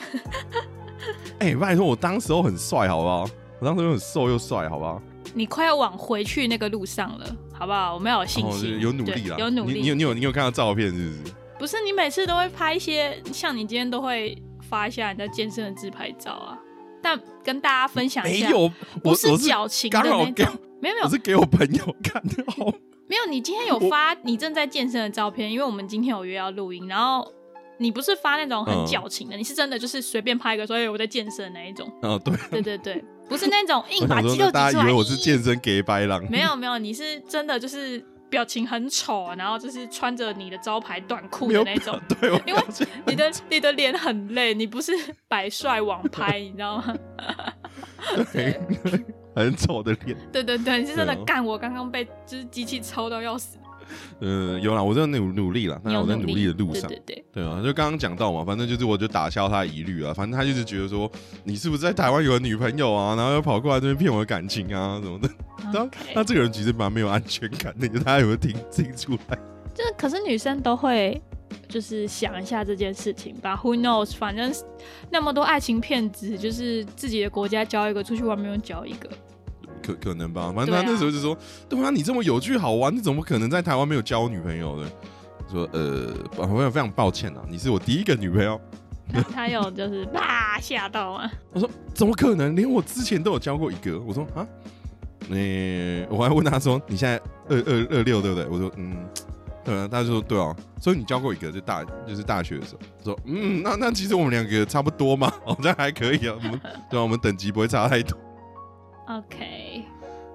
[1.41, 3.29] 哎、拜托，我当时候很帅，好不好？
[3.59, 5.03] 我当时候很瘦又帅，好不好？
[5.39, 7.95] 你快要往回去那个路上了，好不好？
[7.95, 9.75] 我们要有信哦，心，有努力啦，有努力。
[9.75, 11.35] 你你有你有你有看到照片是不是？
[11.61, 14.37] 不是你每次都会拍一些，像你今天都会
[14.69, 16.59] 发一下你在健身的自拍照啊。
[17.01, 18.63] 但跟大家分享一下，没有，
[19.05, 20.35] 我不是矫情的那种，
[20.81, 22.67] 没有没有我是给我朋友看的，好，
[23.07, 23.25] 没有。
[23.31, 27.33] 你今天有发你正在健身的照片，因为我们今天有约要录音，然后
[27.79, 31.89] 你不是发那种很嗯矫情的，你是真的就是随便拍一个说哎我在健身的那一种。
[32.03, 34.53] 哦对，对对对，不是那种硬把肌肉挤出来。
[34.53, 41.99] 大家以为我是健身 gay 白狼，没有没有，你是真的就是表情很丑，然后就是穿着你的招牌短裤的那种。
[42.21, 42.63] 对，因为
[43.07, 44.93] 你的你的脸很累，你不是
[45.29, 46.95] 摆帅网拍，你知道吗？
[48.33, 48.59] 对
[49.35, 53.57] 很丑的脸，对对对，你是真的干我刚刚被就是机器抽到要死，
[54.21, 61.11] 嗯，有啦，我在努努力了，那我在努力的路上，对对对，对啊，就刚刚讲到嘛，反正就是我就打消他的疑虑啊，反正他就是觉得说
[61.45, 65.29] 你是不是在台湾有个女朋友啊，然后又跑过来这边骗我的感情啊什么的。
[65.73, 69.39] 然后 OK 他这个人其实蛮没有安全感的， 大家有没有听听出来？
[69.75, 71.21] 就是可是女生都会
[71.69, 74.17] 就是想一下这件事情吧，Who knows？
[74.17, 74.53] 反正
[75.11, 79.09] 那么多爱情骗子，就是自己的国家交一个，出去外面又交一个。
[79.79, 81.37] 可可能吧，反正他那时候就说
[81.69, 84.91] ：“对啊，你这么有趣好玩，你怎么可能在台湾没有交女朋友呢？”
[85.51, 88.61] 说：“呃，我非常抱歉啊，你是我第一个女朋友。
[89.11, 92.55] 他他有就是 啪吓到啊？”我说：“怎么可能？
[92.55, 94.47] 连我之前都有交过一个。”我说：“啊，
[95.27, 97.17] 你、我还问他说：‘你现在
[97.49, 99.09] 二二二六对不对？’我说：‘嗯，
[99.65, 106.61] 对啊。’他就说：‘对啊，所以你交过一个，就大就是大学的时候。’说：‘嗯，那那其实我们两个差不多嘛，好像还可以啊，我们
[106.91, 108.19] 对啊，我们等级不会差太多，
[109.09, 109.85] OK，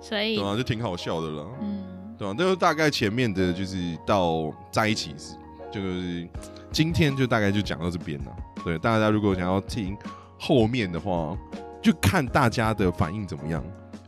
[0.02, 1.84] 所以对啊，就挺好笑的了。”嗯，
[2.18, 5.36] 对啊，这就大概前面的就是到在一起时，
[5.72, 6.28] 就是
[6.72, 8.36] 今天就大概就讲到这边了。
[8.64, 9.96] 对，大家如果想要听
[10.40, 11.38] 后面的话，
[11.82, 13.64] 就看大家的反应怎么样。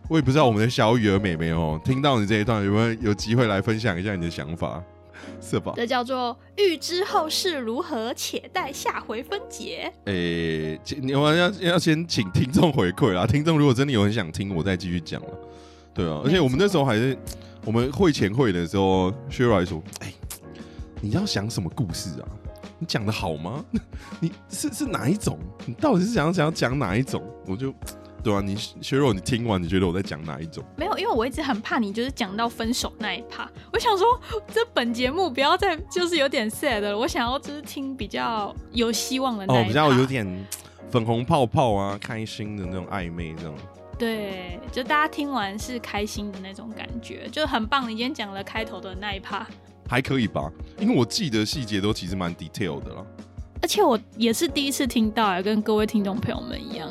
[0.07, 4.83] 我也不知道我们的小雨儿妹妹哦，听到你这一段有没有有机会来分享一下你的想法，
[5.41, 5.73] 是吧？
[5.75, 9.91] 这叫做预知后事如何，且待下回分解。
[10.05, 13.25] 诶、请你们要要先请听众回馈啊。
[13.25, 15.29] 听众如果真的有很想听，我再继续讲了。
[15.93, 17.17] 对啊，而且我们那时候还是
[17.63, 20.13] 我们会前会的时候 r a 说：“哎、
[21.01, 22.27] 你要想什么故事啊？
[22.77, 23.63] 你讲的好吗？
[24.19, 25.39] 你是是哪一种？
[25.65, 27.23] 你到底是想要想要讲哪一种？
[27.47, 27.73] 我就
[28.25, 30.63] 对啊，你 r a 你听完你觉得我在讲哪一种？
[30.75, 33.47] 没有，因为我一直很怕你就是讲到分手那一趴。
[33.71, 34.19] 我想说，
[34.51, 40.25] 这本节目不要再就是有点 sad 了，我想要就是听比较有希望的那一哦，比较有点
[40.89, 43.53] 粉红泡泡啊，开心的那种暧昧这种。
[43.99, 47.83] 对，就大家听完是开心的那种感觉，就很棒。
[47.83, 49.45] 你今天讲了开头的那一趴，
[49.87, 53.05] 还可以吧，因为我记得细节都其实蛮 detail 的了。
[53.61, 56.89] 而且我也是第一次听到，也跟各位听众朋友们一样。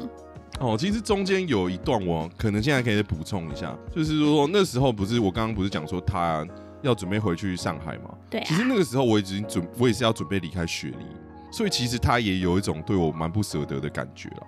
[0.60, 6.46] 哦，其实中间有一段我可能现在可以补充一下，就是说那时候不是我刚刚不是讲说他
[6.82, 8.14] 要准备回去上海嘛？
[8.30, 11.06] 对啊其，实那个时候我已经准，我也是要准备离开雪梨，
[11.50, 14.46] 所以其实他也有一种对我蛮不舍得的感觉了。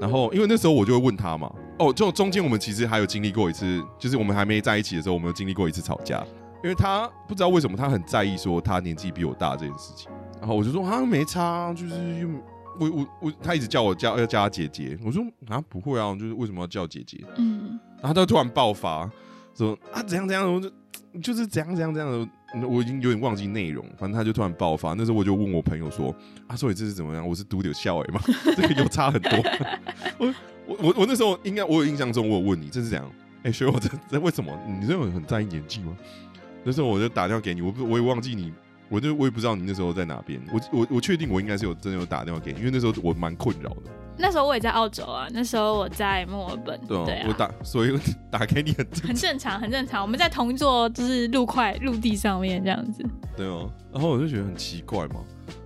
[0.00, 6.22] 然后因为那时候我就会问他嘛，哦，就中间我们其实还有经历过一次，就是我们还没在一起的时候，我们有经历过一次吵架，
[6.62, 10.10] 因为他不知道为什么他很在意说他年纪比我大这件事情，
[10.40, 12.28] 然后我就说啊没差啊，就是又
[12.78, 17.24] 我我我他一直叫我叫要叫他姐姐，我说啊不会啊，就是为什么要叫姐姐？
[17.36, 19.10] 嗯，然后他就突然爆发，
[19.54, 20.70] 说啊怎样怎样，我就
[21.20, 22.10] 就是怎样怎样怎样
[22.60, 24.94] 的，我已经有点忘记内容，反正他就突然爆发。
[24.94, 26.14] 那时候我就问我朋友说
[26.46, 27.26] 啊，所以这是怎么样？
[27.26, 28.20] 我是读有笑哎吗？
[28.56, 29.30] 这个有差很多。
[30.18, 30.34] 我
[30.66, 33.10] 我我我那时候应该我有印象中我有问你这是怎样？
[33.44, 34.50] 哎、学我这这为什么？
[34.66, 35.96] 你这种很在意年纪吗？
[36.64, 38.52] 那时候我就打电话给你，我不我也忘记你。
[38.94, 43.90] 我就我也不知道你那时候在哪边，我我我确定我应该是有真的有打电话给你，因为那时候我蛮困扰的。
[44.16, 47.98] 那时候我也在澳洲啊，那时候我在墨尔本，对啊，对啊我打，所以我
[48.30, 50.00] 打给你很正很正常，很正常。
[50.00, 53.04] 我们在同一座就是陆块陆地上面这样子。
[53.36, 55.16] 对哦，然后我就觉得很奇怪嘛。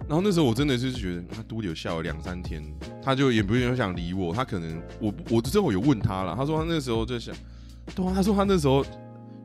[0.08, 2.64] 然后那时候我真的是觉得他都有笑了两三天，
[3.02, 4.32] 他就也不是很想理我。
[4.32, 7.34] 他可能我我之后有问他了，他说他那时候就想，
[7.94, 8.82] 对啊，他说他那时候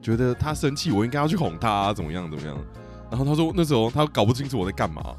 [0.01, 2.57] 觉得他生气，我应该要去哄他、啊，怎么样怎么样。
[3.13, 5.15] 然后他说那时候他搞不清楚我在干嘛，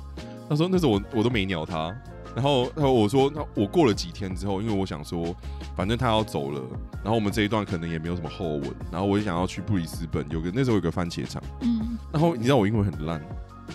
[0.49, 1.95] 他说那时候我我都没鸟他。
[2.35, 5.33] 然后然后我说那我过了几天之后，因为我想说
[5.77, 6.61] 反正他要走了，
[7.05, 11.41] 然后我们这一段可能也没有什么后文，然后我也想要去布里斯本，有个那时候有个番茄场。
[11.61, 13.23] 嗯，然后你知道我英文很烂，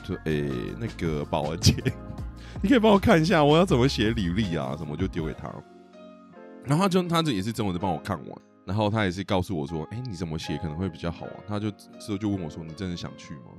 [0.04, 1.74] 就诶、那个宝儿姐，
[2.62, 5.50] 你可以帮我看一下我要怎么写履历啊，什么就丢给他。
[6.66, 11.40] 然后他就他这也是中文的帮我看完，然后他也是告诉我说，哎、你怎么写可能会比较好啊？
[11.48, 13.56] 他就之后就问我说，你真的想去吗？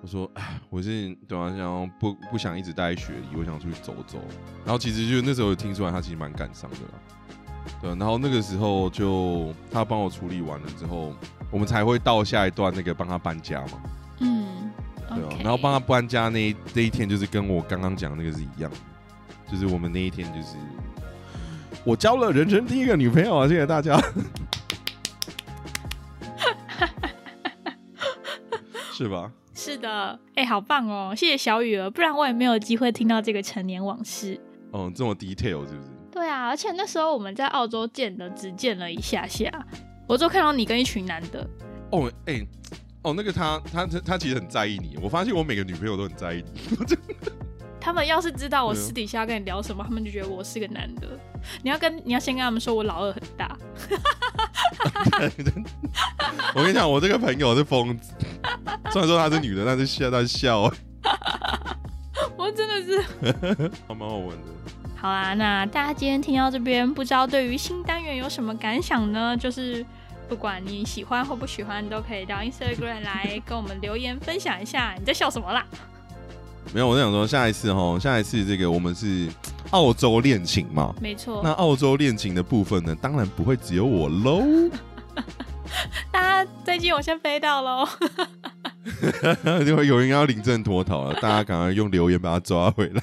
[0.00, 4.18] 我说，哎，我是对啊，想要不不想一直待在雪里，我想出去走走。
[4.64, 6.92] 然后其实就那时候有听出来他其实蛮感伤的啦。
[7.82, 11.12] 对，然后那个时候就他帮我处理完了之后，
[11.50, 13.80] 我们才会到下一段那个帮他搬家嘛。
[14.20, 14.70] 嗯，
[15.08, 18.76] 对啊然后帮他搬家那一那一天，就是跟我刚刚讲的那个是一样的，
[19.50, 20.56] 就是我们那一天就是
[21.84, 23.48] 我交了人生第一个女朋友啊！
[23.48, 24.00] 谢谢大家，
[28.92, 29.30] 是吧？
[29.60, 31.12] 是的，哎、好棒哦！
[31.16, 34.40] 谢谢小雨儿，不然我也没有机会听到这个陈年往事。
[34.72, 35.88] 嗯，这么 detail 是不是？
[36.12, 39.50] 对啊，而且那时候我们在澳洲见的，只见了一下下，
[40.06, 41.44] 我就看到你跟一群男的。
[41.90, 42.40] 哦，哎、
[43.02, 46.60] 哦，那个他他他他其实很在意你，我发现我每个女朋友都很在意你，
[47.88, 51.08] 他们要是知道我私底下跟你聊什么，他们就觉得我是个男的。
[51.62, 53.56] 你要跟你要先跟他们说我老二很大，
[56.54, 58.12] 我跟你讲，我这个朋友是疯子，
[58.90, 60.70] 虽然说她是女的，但是笑，但是笑，
[62.36, 63.00] 我真的是。
[63.88, 64.44] 还蛮好玩的。
[64.94, 69.34] 好啊，那大家今天听到这边，不知道对于新单元有什么感想呢？
[69.34, 69.82] 就是
[70.28, 74.94] 不管你喜欢或不喜欢，都可以到 Instagram 来跟我们留言分享一下。
[74.98, 75.64] 你在笑什么啦？
[76.74, 79.28] 没有，我在想说，下一次哈，下一次这个我们是
[79.70, 80.94] 澳洲恋情嘛。
[81.00, 84.42] 没错那，澳洲恋情的部分呢，当然不会只有我喽。
[86.12, 87.88] 大家最近，我先飞到喽。
[89.66, 93.02] 因为有人要领证脱逃了，大家赶快用留言把他抓回来。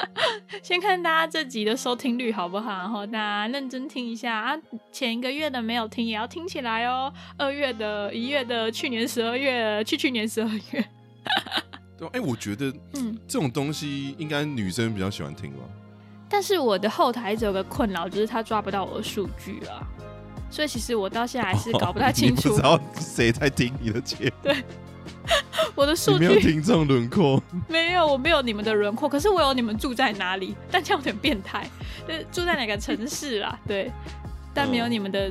[0.62, 4.56] 先看大家这集的收听率好不好，然后大家认真听一下啊。
[4.92, 7.12] 前一个月的没有听也要听起来哦。
[7.36, 10.84] 二月的、一月的、去年十二月、去去年十二月，
[12.12, 13.16] 哎、我觉得嗯。
[13.26, 15.58] 这种东西应该女生比较喜欢听吧。
[16.28, 19.82] 但是我的后台一直有个困扰，就是他抓不到我的数据啊，
[20.50, 22.54] 所以其实我到现在还是搞不太清楚。
[22.54, 24.64] 知道谁在听你的节目， 对。
[25.74, 27.42] 我的数据没有听众轮廓。
[27.68, 31.68] 没有，我没有你们的轮廓，可是我有你们住在哪里，但这样有点变态，
[32.06, 33.92] 就是住在哪个城市啊，对，
[34.54, 35.30] 但没有嗯你们的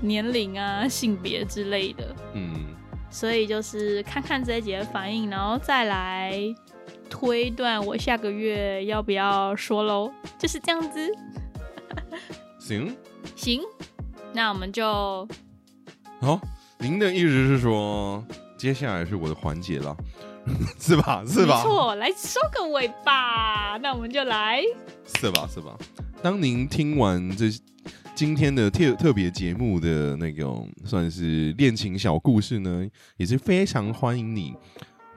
[0.00, 2.54] 年龄啊、性别之类的，嗯，
[3.16, 6.38] 所以就是看看这一节的反应，然后再来
[7.08, 11.10] 推断我下个月要不要说喽，就是这样子。
[12.58, 12.94] 行，
[13.34, 13.62] 行，
[14.34, 15.26] 那我们就
[16.20, 16.38] 好，
[16.76, 18.22] 您的意思是说，
[18.58, 19.96] 接下来是我的环节了，
[20.78, 21.24] 是吧？
[21.26, 21.70] 是吧没？
[21.70, 23.78] 错，来收个尾吧。
[23.78, 24.62] 那我们就来，
[25.18, 25.48] 是吧？
[25.50, 25.74] 是吧？
[26.22, 27.46] 当您听完这
[28.16, 32.88] 今天的特特别节目的那种算是恋情小故事呢，
[33.18, 34.54] 也是非常欢迎你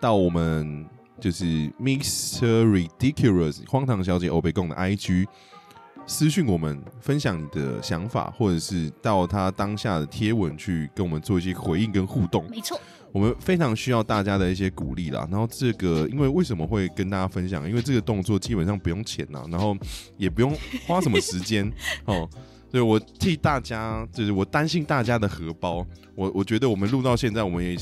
[0.01, 0.85] 到我们
[1.17, 1.45] 就是
[1.79, 2.65] Mr.
[2.65, 5.25] Ridiculous 荒唐小姐欧贝贡的 IG
[6.05, 12.45] 私讯我们，分享你的想法，或者是到他当下的贴文去跟我们做一些回应跟互动。
[12.51, 12.77] 没错，
[13.13, 15.25] 我们非常需要大家的一些鼓励啦。
[15.31, 17.65] 然后这个，因为为什么会跟大家分享？
[17.69, 19.77] 因为这个动作基本上不用钱呐，然后
[20.17, 20.53] 也不用
[20.85, 21.71] 花什么时间
[22.03, 22.29] 哦。
[22.71, 25.85] 对我替大家，就是我担心大家的荷包。
[26.15, 27.75] 我我觉得我们录到现在，我们也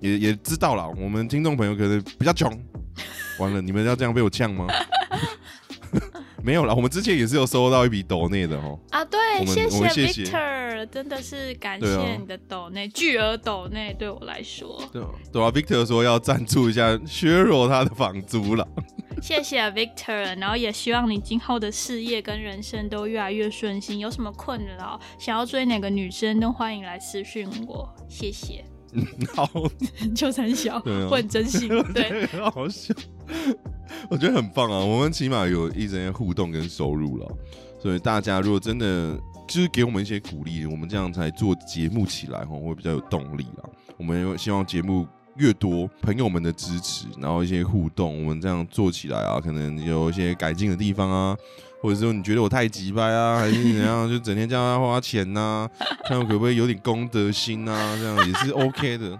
[0.00, 2.50] 也也知道了，我们听众朋友可能比较穷。
[3.38, 4.66] 完了，你们要这样被我呛吗？
[6.42, 8.78] 没有啦，我们之前也是有收到一笔抖内的哦。
[8.90, 18.66] 啊，对谢谢谢 Victor，真的是感谢你的抖内，巨额抖内对我来说，对啊对啊，Victor 说要赞助一下削弱他的房租了。
[19.22, 23.98] 谢谢 Victor，然后也希望你今后的事业跟人生都越来越顺心。
[23.98, 28.62] 有什么困扰，想要追哪个女生，都欢迎来私讯我，谢谢。
[29.34, 29.50] 好，
[30.14, 32.94] 就三小，对啊我很真心， 对，很好笑，
[34.08, 34.78] 我觉得很棒啊！
[34.78, 37.26] 我们起码有一些互动跟收入了，
[37.78, 43.68] 所以大家如果真的就是给我们一些鼓励，我们这样才做节目起来吼，会比较有动力啊。
[43.96, 51.36] 我们希望节目越多朋友们的支持，然后一些互动，我们这样做起来啊，可能有一些改进的地方啊。
[51.82, 54.08] 或者说你觉得我太急掰啊，还是怎样？
[54.08, 55.68] 就整天叫他花钱呐、
[56.08, 59.16] 看我可不可以有点公德心啊，这样也是 OK 的。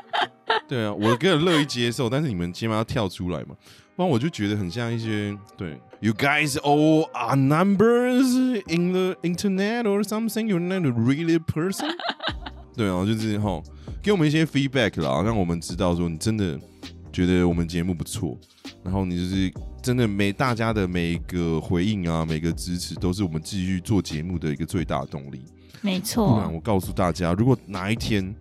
[0.66, 3.54] 对啊，我个人乐意接受，但是你们起码要跳出来嘛，
[3.98, 10.46] 不然我就觉得很像一些对，You guys all are numbers in the internet or something.
[10.46, 11.96] You're not a really person.
[12.76, 13.60] 对啊，就是哈，
[14.00, 16.56] 给我们一些 feedback 啦，让我们知道说你真的
[17.12, 18.38] 觉得我们节目不错，
[18.84, 25.42] 然后你就是真的每大家的每一个回应啊，每个支持都是我们继续做节目的一个最大的动力。
[25.80, 28.32] 没不然错，我告诉大家，如果哪一天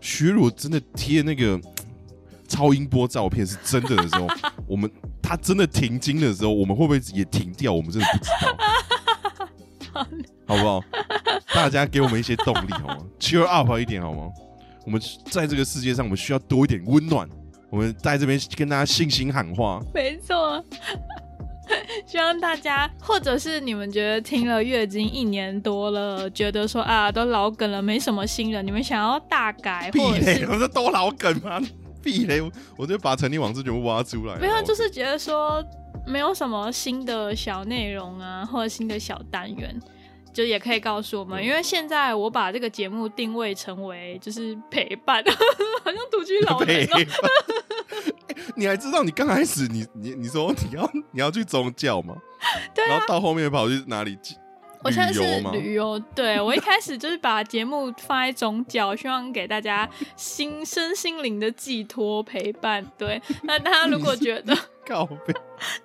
[0.00, 1.56] 徐若真的贴那个
[2.48, 4.26] 超音波照片是真的的时候，
[4.66, 4.90] 我们
[5.22, 7.72] 他真的停经的时候，我们会不会也停掉？
[7.72, 8.30] 我们真的不知
[9.92, 10.06] 道，
[10.46, 10.84] 好不好？
[11.54, 14.30] 大家给我们一些动力好吗？Cheer up 一点好吗？
[14.84, 17.28] 我们在这个世界上，我们需要多一点温暖。
[17.70, 20.62] 我们在这边跟大家信心喊话，没错，
[22.06, 31.60] 希望大家，或者是你们觉得听了月经一年多了，觉得说啊都老梗了，没什么新的，你们想要大改，或者是都老梗吗？
[32.06, 32.40] 避雷，
[32.76, 34.36] 我就把陈立网志全部挖出来。
[34.36, 35.64] 没有，就是觉得说
[36.06, 39.80] 没有什么新的小内容啊，或者新的小单元。
[40.32, 45.22] 就也可以告诉我们，因为现在我把这个节目定位成为就是陪伴，
[45.84, 46.88] 好像独居老人、
[48.56, 52.16] 你还知道你刚开始你你你说你要你要去宗教吗？
[52.74, 54.18] 对啊然后，到后面跑去哪里？
[54.84, 62.84] 我现在是旅游对我一开始就是把节目放在中角，希望给大家心身心灵的寄托陪伴。
[62.98, 64.54] 对，那大家如果觉得，
[64.86, 65.34] 告别。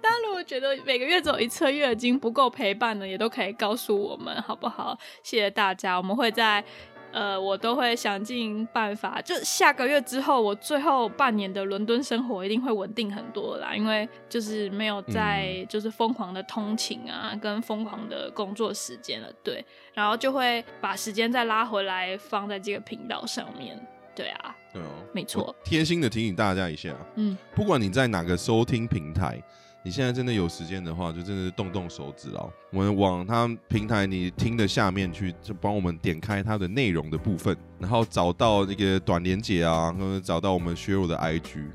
[0.02, 4.98] 大家如果觉得每个月只有一次月经不够陪伴呢，也都可以告诉我们，好不好？
[5.24, 6.64] 谢谢大家，我们会在。
[7.12, 23.80] 呃，我都会想尽办法，就下个月之后，我最后半年的伦敦生活一定会稳定很多啦，因为就是没有在就是疯狂的通勤啊，跟疯狂的工作时间了，对，然后就会把时间再拉回来放在这个频道上面，
[24.16, 25.56] 对啊，对哦，没错。
[25.64, 29.42] 贴心的提醒大家一下，嗯，不管你在哪个收听平台，
[29.84, 32.52] 你现在真的有时间的话，就真的是动动手指哦。
[32.72, 41.66] 我们往他平台你听的下面去，就帮我们点开它的内容的部分，然后找到那个短连接啊，或者找到我们削弱的 IG，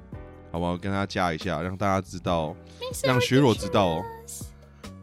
[0.52, 0.76] 好不好？
[0.76, 2.54] 跟他加一下，让大家知道，
[3.04, 4.04] 让削弱知道哦，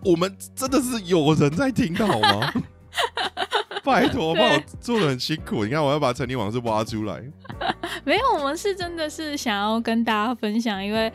[0.06, 2.54] 我们真的是有人在听的好吗？
[3.84, 5.66] 拜托，帮我做的很辛苦。
[5.66, 7.20] 你看，我要把陈立往事挖出来。
[8.06, 11.12] 没有，我们是真的是想要跟大家分享，因为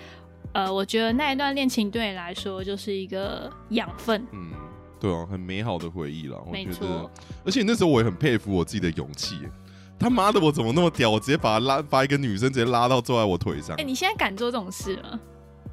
[0.57, 4.53] 呃，我觉得那一段恋情对你来说就是一个养分，嗯，
[4.99, 6.43] 对啊，很美好的回忆了。
[6.47, 7.11] 我没觉得错，，
[7.45, 9.39] 而且那时候我也很佩服我自己的勇气。
[9.99, 11.11] 他妈的，我怎么那么屌？
[11.11, 13.85] 我直接把他拉，把一个女生直接拉到坐在我腿上哎、。
[13.85, 15.21] 你现在敢做这种事吗？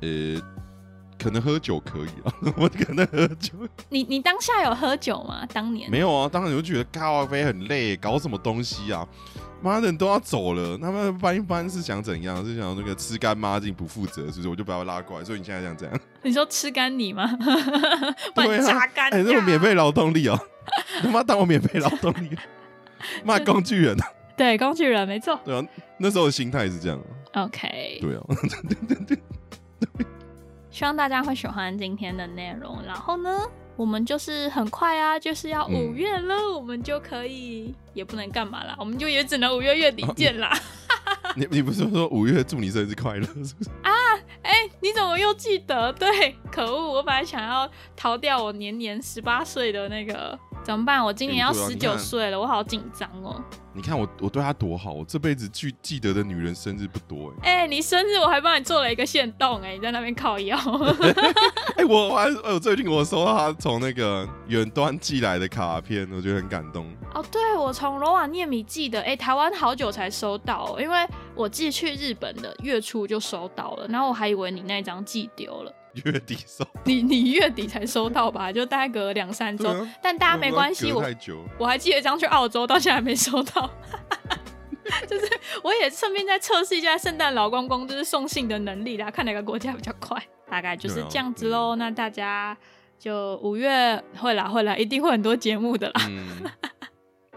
[0.01, 0.41] 呃，
[1.17, 3.53] 可能喝酒可以啊， 我可能喝酒
[3.87, 5.45] 你你当下有喝酒吗？
[5.53, 6.27] 当年没有啊。
[6.27, 9.07] 当然你就觉得咖啡很累，搞什么东西啊？
[9.63, 12.43] 妈的，人都要走了，他们搬一搬是想怎样？
[12.45, 14.49] 是想那个吃干抹净不负责，是不是？
[14.49, 15.25] 我就把他拉过来。
[15.25, 15.99] 所以你现在想怎样？
[16.21, 17.25] 你说吃干你吗？
[18.35, 20.37] 把对榨干哎、呀、那种免费劳动力哦，
[21.01, 22.37] 他妈当我免费劳动力，
[23.23, 24.05] 骂工具人啊！
[24.35, 25.39] 对工具人没错。
[25.45, 25.63] 对啊，
[25.97, 27.43] 那时候的心态是这样啊。
[27.45, 28.23] OK，对啊，
[30.69, 32.81] 希望大家会喜欢今天的内容。
[32.85, 33.39] 然后呢，
[33.75, 40.51] 我们就是很快啊，就是要嗯五月了，我们就可以也不能干嘛啦，我们就也只能五月月底见啦。
[41.35, 43.25] 你你不是说五月祝你生日快乐？
[43.25, 43.69] 是不是？
[43.81, 43.91] 啊
[44.43, 45.91] 哎、你怎么又记得？
[45.93, 46.93] 对，可恶！
[46.93, 51.03] 我本来想要逃掉我年年十八岁的那个，怎么办？
[51.03, 53.43] 我今年要十九岁了，我好紧张哦。
[53.75, 60.55] 你看我我对她多好，我这辈子记记得的女人生日不多哎、哎、你生日我还帮你做了一个线动，哎，你在那边靠腰。
[61.75, 66.85] 哎、我我还哎我最近我收到她从那个远端寄来的卡片，我觉得很感动。
[67.15, 71.05] 哦，对，我从罗瓦涅米寄的，哎，台湾好久才收到、哦，因为
[71.35, 75.73] 我寄去日本的月初就收到了，然后我还以为你那张寄丢了，
[76.05, 78.51] 月底收， 你你月底才收到吧？
[78.53, 81.43] 就大概隔了两三周，啊但大家没关系，我太久。
[81.57, 83.69] 我还记得将去澳洲，到现在还没收到。
[85.07, 85.25] 就是
[85.63, 91.75] 我也顺便在测试一下圣诞老公公就是送信的能力啦，看哪个国家比较快，大概就是这样子喽。
[91.77, 92.55] 那大家
[92.99, 96.01] 就五月会啦会啦，一定会很多节目的啦。
[96.09, 96.43] 嗯，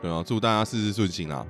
[0.03, 1.47] 对啊，祝大家事事顺心啦。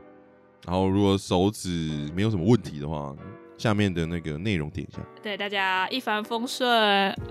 [0.67, 3.15] 然后如果手指没有什么问题的话，
[3.59, 4.99] 下面的那个内容点一下。
[5.23, 6.69] 对大家一帆风顺，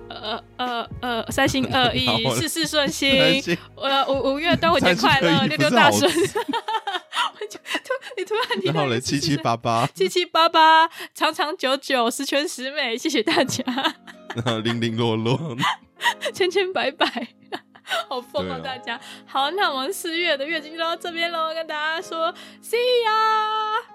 [0.10, 2.06] 呃呃呃，三心二意
[2.36, 3.42] 事事顺心。
[3.42, 6.10] 心呃，五五月端午节快乐，六六大顺。
[6.12, 13.64] 我就突你突然提然后嘞，到了七七八八，七七八八，长长久久，十全十美，谢谢大家，
[14.36, 15.56] 然后零零落落。
[16.34, 17.28] 千千百百，
[18.10, 19.00] 好疯啊大家。
[19.26, 23.95] 好，那我们四月的月经就到这边喽，跟大家说 see ya。